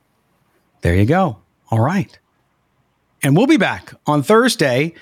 There 0.81 0.97
you 0.97 1.07
go. 1.07 1.39
All 1.71 1.81
right. 1.81 2.19
And 3.23 3.37
we'll 3.37 3.47
be 3.47 3.57
back 3.57 3.95
on 4.07 4.23
Thursday 4.23 4.95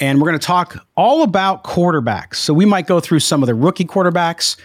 and 0.00 0.20
we're 0.20 0.28
going 0.28 0.38
to 0.38 0.46
talk 0.46 0.86
all 0.96 1.22
about 1.22 1.62
quarterbacks. 1.62 2.36
So 2.36 2.54
we 2.54 2.64
might 2.64 2.86
go 2.86 3.00
through 3.00 3.20
some 3.20 3.42
of 3.42 3.46
the 3.46 3.54
rookie 3.54 3.84
quarterbacks. 3.84 4.56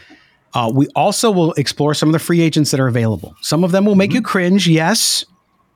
Uh, 0.54 0.72
we 0.74 0.88
also 0.96 1.30
will 1.30 1.52
explore 1.54 1.94
some 1.94 2.10
of 2.10 2.14
the 2.14 2.20
free 2.20 2.42
agents 2.42 2.72
that 2.72 2.80
are 2.80 2.88
available. 2.88 3.36
Some 3.42 3.64
of 3.64 3.72
them 3.72 3.86
will 3.86 3.96
make 3.96 4.12
mm-hmm. 4.12 4.18
you 4.18 4.22
cringe. 4.22 4.68
Yes, 4.68 5.26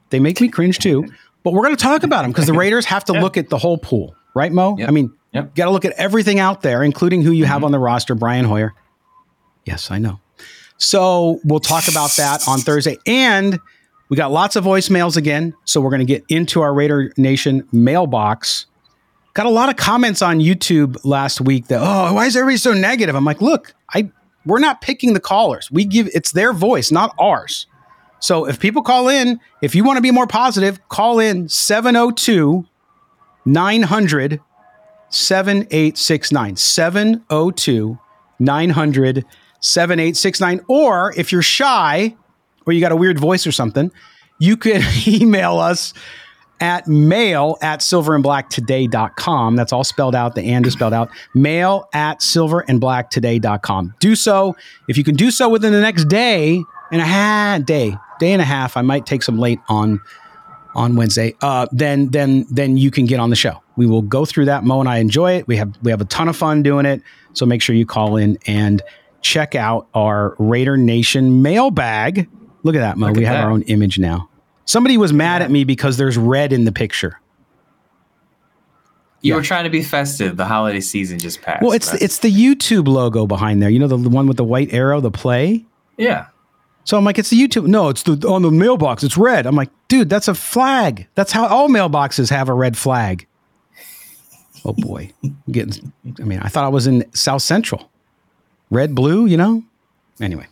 they 0.09 0.19
make 0.19 0.39
me 0.39 0.47
cringe 0.47 0.79
too. 0.79 1.05
But 1.43 1.53
we're 1.53 1.63
going 1.63 1.75
to 1.75 1.81
talk 1.81 2.03
about 2.03 2.21
them 2.21 2.31
because 2.31 2.47
the 2.47 2.53
Raiders 2.57 2.85
have 2.85 3.03
to 3.05 3.13
look 3.13 3.37
at 3.37 3.49
the 3.49 3.57
whole 3.57 3.77
pool, 3.77 4.15
right, 4.33 4.51
Moe? 4.51 4.77
Yep. 4.77 4.87
I 4.87 4.91
mean, 4.91 5.13
yep. 5.33 5.53
got 5.55 5.65
to 5.65 5.71
look 5.71 5.85
at 5.85 5.91
everything 5.93 6.39
out 6.39 6.61
there, 6.61 6.81
including 6.81 7.21
who 7.21 7.31
you 7.31 7.43
mm-hmm. 7.43 7.53
have 7.53 7.63
on 7.63 7.71
the 7.71 7.79
roster, 7.79 8.15
Brian 8.15 8.45
Hoyer. 8.45 8.73
Yes, 9.65 9.91
I 9.91 9.99
know. 9.99 10.19
So 10.77 11.41
we'll 11.43 11.59
talk 11.59 11.89
about 11.89 12.15
that 12.15 12.47
on 12.47 12.59
Thursday. 12.59 12.97
And 13.05 13.59
we 14.09 14.17
got 14.17 14.31
lots 14.31 14.55
of 14.55 14.63
voicemails 14.65 15.15
again. 15.15 15.53
So 15.65 15.79
we're 15.79 15.91
going 15.91 15.99
to 15.99 16.05
get 16.05 16.25
into 16.29 16.61
our 16.61 16.73
Raider 16.73 17.13
Nation 17.15 17.67
mailbox 17.71 18.65
got 19.39 19.45
a 19.45 19.49
lot 19.49 19.69
of 19.69 19.77
comments 19.77 20.21
on 20.21 20.39
YouTube 20.39 20.97
last 21.05 21.39
week 21.39 21.67
that, 21.67 21.79
oh, 21.81 22.13
why 22.13 22.25
is 22.25 22.35
everybody 22.35 22.57
so 22.57 22.73
negative? 22.73 23.15
I'm 23.15 23.23
like, 23.23 23.41
look, 23.41 23.73
I 23.93 24.11
we're 24.45 24.59
not 24.59 24.81
picking 24.81 25.13
the 25.13 25.19
callers. 25.19 25.71
We 25.71 25.85
give 25.85 26.09
it's 26.13 26.33
their 26.33 26.51
voice, 26.51 26.91
not 26.91 27.15
ours. 27.17 27.65
So 28.19 28.45
if 28.45 28.59
people 28.59 28.81
call 28.81 29.07
in, 29.07 29.39
if 29.61 29.75
you 29.75 29.85
want 29.85 29.97
to 29.97 30.01
be 30.01 30.11
more 30.11 30.27
positive, 30.27 30.85
call 30.89 31.19
in 31.19 31.47
702 31.47 32.65
900 33.45 34.41
7869. 35.09 36.55
702 36.57 37.99
900 38.39 39.25
7869. 39.61 40.61
Or 40.67 41.13
if 41.15 41.31
you're 41.31 41.41
shy 41.41 42.15
or 42.69 42.73
you 42.73 42.81
got 42.81 42.91
a 42.91 42.95
weird 42.95 43.19
voice 43.19 43.47
or 43.47 43.51
something, 43.51 43.91
you 44.39 44.57
can 44.57 44.81
email 45.07 45.57
us 45.57 45.93
at 46.61 46.87
mail 46.87 47.57
at 47.61 47.79
silverandblacktoday.com. 47.79 49.55
That's 49.55 49.73
all 49.73 49.83
spelled 49.83 50.15
out. 50.15 50.35
The 50.35 50.43
and 50.43 50.65
is 50.65 50.73
spelled 50.73 50.93
out. 50.93 51.09
Mail 51.33 51.87
at 51.93 52.19
silverandblacktoday.com. 52.19 53.95
Do 53.99 54.15
so. 54.15 54.55
If 54.87 54.97
you 54.97 55.03
can 55.03 55.15
do 55.15 55.31
so 55.31 55.49
within 55.49 55.71
the 55.71 55.81
next 55.81 56.05
day 56.05 56.61
and 56.91 57.01
a 57.01 57.05
half, 57.05 57.65
day, 57.65 57.95
day 58.19 58.33
and 58.33 58.41
a 58.41 58.45
half, 58.45 58.77
I 58.77 58.81
might 58.81 59.05
take 59.05 59.23
some 59.23 59.37
late 59.37 59.59
on 59.69 60.01
on 60.75 60.95
Wednesday. 60.95 61.35
Uh, 61.41 61.67
then 61.71 62.09
then 62.09 62.45
then 62.49 62.77
you 62.77 62.91
can 62.91 63.05
get 63.05 63.19
on 63.19 63.29
the 63.29 63.35
show. 63.35 63.61
We 63.75 63.87
will 63.87 64.01
go 64.01 64.25
through 64.25 64.45
that. 64.45 64.63
Moe 64.63 64.79
and 64.79 64.89
I 64.89 64.97
enjoy 64.97 65.33
it. 65.33 65.47
We 65.47 65.57
have 65.57 65.73
we 65.81 65.91
have 65.91 66.01
a 66.01 66.05
ton 66.05 66.27
of 66.27 66.35
fun 66.35 66.63
doing 66.63 66.85
it. 66.85 67.01
So 67.33 67.45
make 67.45 67.61
sure 67.61 67.75
you 67.75 67.85
call 67.85 68.17
in 68.17 68.37
and 68.45 68.81
check 69.21 69.55
out 69.55 69.87
our 69.93 70.35
Raider 70.39 70.77
Nation 70.77 71.41
mailbag. 71.41 72.29
Look 72.63 72.75
at 72.75 72.79
that, 72.79 72.97
Moe. 72.97 73.11
we 73.11 73.23
have 73.23 73.35
that. 73.35 73.43
our 73.45 73.51
own 73.51 73.61
image 73.63 73.99
now. 73.99 74.29
Somebody 74.65 74.97
was 74.97 75.13
mad 75.13 75.41
at 75.41 75.49
me 75.49 75.63
because 75.63 75.97
there's 75.97 76.17
red 76.17 76.53
in 76.53 76.65
the 76.65 76.71
picture. 76.71 77.19
You 79.21 79.33
yeah. 79.33 79.35
were 79.35 79.41
trying 79.41 79.65
to 79.65 79.69
be 79.69 79.81
festive. 79.81 80.37
The 80.37 80.45
holiday 80.45 80.79
season 80.79 81.19
just 81.19 81.41
passed. 81.41 81.61
Well, 81.61 81.73
it's 81.73 81.93
it's 81.95 82.19
the 82.19 82.31
YouTube 82.31 82.87
logo 82.87 83.27
behind 83.27 83.61
there. 83.61 83.69
You 83.69 83.79
know 83.79 83.87
the 83.87 83.97
one 83.97 84.27
with 84.27 84.37
the 84.37 84.43
white 84.43 84.73
arrow, 84.73 85.01
the 85.01 85.11
play. 85.11 85.65
Yeah. 85.97 86.27
So 86.85 86.97
I'm 86.97 87.03
like, 87.03 87.19
it's 87.19 87.29
the 87.29 87.39
YouTube. 87.39 87.67
No, 87.67 87.89
it's 87.89 88.03
the 88.03 88.25
on 88.27 88.43
the 88.43 88.51
mailbox. 88.51 89.03
It's 89.03 89.17
red. 89.17 89.45
I'm 89.45 89.55
like, 89.55 89.69
dude, 89.89 90.09
that's 90.09 90.27
a 90.27 90.33
flag. 90.33 91.07
That's 91.15 91.31
how 91.31 91.47
all 91.47 91.67
mailboxes 91.67 92.29
have 92.29 92.47
a 92.47 92.53
red 92.53 92.77
flag. 92.77 93.27
Oh 94.63 94.73
boy, 94.73 95.11
I'm 95.23 95.37
getting. 95.51 95.91
I 96.19 96.23
mean, 96.23 96.39
I 96.39 96.47
thought 96.47 96.63
I 96.63 96.69
was 96.69 96.87
in 96.87 97.05
South 97.13 97.41
Central. 97.41 97.91
Red, 98.69 98.95
blue. 98.95 99.25
You 99.25 99.37
know. 99.37 99.63
Anyway. 100.21 100.47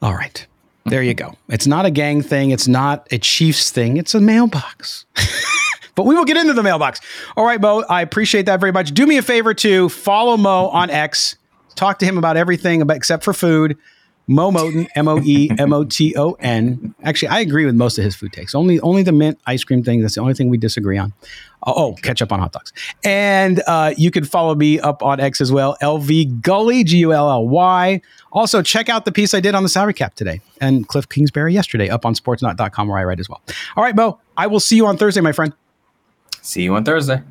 All 0.00 0.14
right. 0.14 0.46
There 0.88 1.02
you 1.02 1.14
go. 1.14 1.34
It's 1.48 1.66
not 1.66 1.86
a 1.86 1.90
gang 1.90 2.22
thing. 2.22 2.50
It's 2.50 2.68
not 2.68 3.06
a 3.10 3.18
Chiefs 3.18 3.70
thing. 3.70 3.96
It's 3.96 4.14
a 4.14 4.20
mailbox. 4.20 5.04
but 5.94 6.04
we 6.04 6.14
will 6.14 6.24
get 6.24 6.36
into 6.36 6.52
the 6.52 6.62
mailbox. 6.62 7.00
All 7.36 7.44
right, 7.44 7.60
Moe. 7.60 7.84
I 7.88 8.02
appreciate 8.02 8.46
that 8.46 8.60
very 8.60 8.72
much. 8.72 8.92
Do 8.92 9.06
me 9.06 9.18
a 9.18 9.22
favor 9.22 9.54
to 9.54 9.88
follow 9.88 10.36
Moe 10.36 10.68
on 10.68 10.90
X. 10.90 11.36
Talk 11.74 11.98
to 12.00 12.06
him 12.06 12.18
about 12.18 12.36
everything 12.36 12.88
except 12.90 13.24
for 13.24 13.32
food. 13.32 13.76
Moe 14.28 14.50
M 14.94 15.08
O 15.08 15.18
E 15.20 15.50
M 15.58 15.72
O 15.72 15.84
T 15.84 16.14
O 16.16 16.32
N. 16.34 16.94
Actually, 17.02 17.28
I 17.28 17.40
agree 17.40 17.64
with 17.64 17.74
most 17.74 17.98
of 17.98 18.04
his 18.04 18.14
food 18.14 18.32
takes. 18.32 18.54
Only 18.54 18.78
only 18.80 19.02
the 19.02 19.12
mint 19.12 19.40
ice 19.46 19.64
cream 19.64 19.82
thing. 19.82 20.02
That's 20.02 20.14
the 20.14 20.20
only 20.20 20.34
thing 20.34 20.50
we 20.50 20.58
disagree 20.58 20.98
on. 20.98 21.14
Uh, 21.66 21.72
oh, 21.74 21.94
ketchup 21.94 22.30
on 22.30 22.38
hot 22.38 22.52
dogs. 22.52 22.72
And 23.02 23.62
uh, 23.66 23.94
you 23.96 24.10
can 24.10 24.24
follow 24.24 24.54
me 24.54 24.78
up 24.78 25.02
on 25.02 25.18
X 25.18 25.40
as 25.40 25.50
well. 25.50 25.76
LV 25.82 26.42
Gully, 26.42 26.84
G 26.84 26.98
U 26.98 27.12
L 27.12 27.30
L 27.30 27.48
Y. 27.48 28.02
Also, 28.30 28.62
check 28.62 28.90
out 28.90 29.06
the 29.06 29.12
piece 29.12 29.32
I 29.32 29.40
did 29.40 29.54
on 29.54 29.62
the 29.62 29.68
salary 29.68 29.94
cap 29.94 30.14
today 30.14 30.42
and 30.60 30.86
Cliff 30.86 31.08
Kingsbury 31.08 31.54
yesterday 31.54 31.88
up 31.88 32.04
on 32.04 32.14
sportsnaut.com 32.14 32.88
where 32.88 32.98
I 32.98 33.04
write 33.04 33.20
as 33.20 33.28
well. 33.28 33.40
All 33.76 33.82
right, 33.82 33.96
Moe, 33.96 34.20
I 34.36 34.46
will 34.46 34.60
see 34.60 34.76
you 34.76 34.86
on 34.86 34.98
Thursday, 34.98 35.22
my 35.22 35.32
friend. 35.32 35.54
See 36.42 36.62
you 36.62 36.74
on 36.74 36.84
Thursday. 36.84 37.22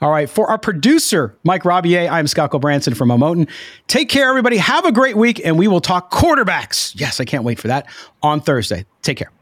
All 0.00 0.10
right. 0.10 0.30
For 0.30 0.48
our 0.48 0.58
producer, 0.58 1.36
Mike 1.42 1.62
Robier, 1.64 2.08
I'm 2.08 2.26
Scott 2.28 2.52
Gulbranson 2.52 2.96
from 2.96 3.08
Moe 3.08 3.16
Moton. 3.18 3.48
Take 3.88 4.08
care, 4.08 4.28
everybody. 4.28 4.56
Have 4.58 4.84
a 4.84 4.92
great 4.92 5.16
week, 5.16 5.40
and 5.44 5.58
we 5.58 5.66
will 5.66 5.80
talk 5.80 6.10
quarterbacks. 6.10 6.92
Yes, 6.94 7.20
I 7.20 7.24
can't 7.24 7.44
wait 7.44 7.58
for 7.58 7.68
that 7.68 7.86
on 8.22 8.40
Thursday. 8.40 8.84
Take 9.02 9.18
care. 9.18 9.32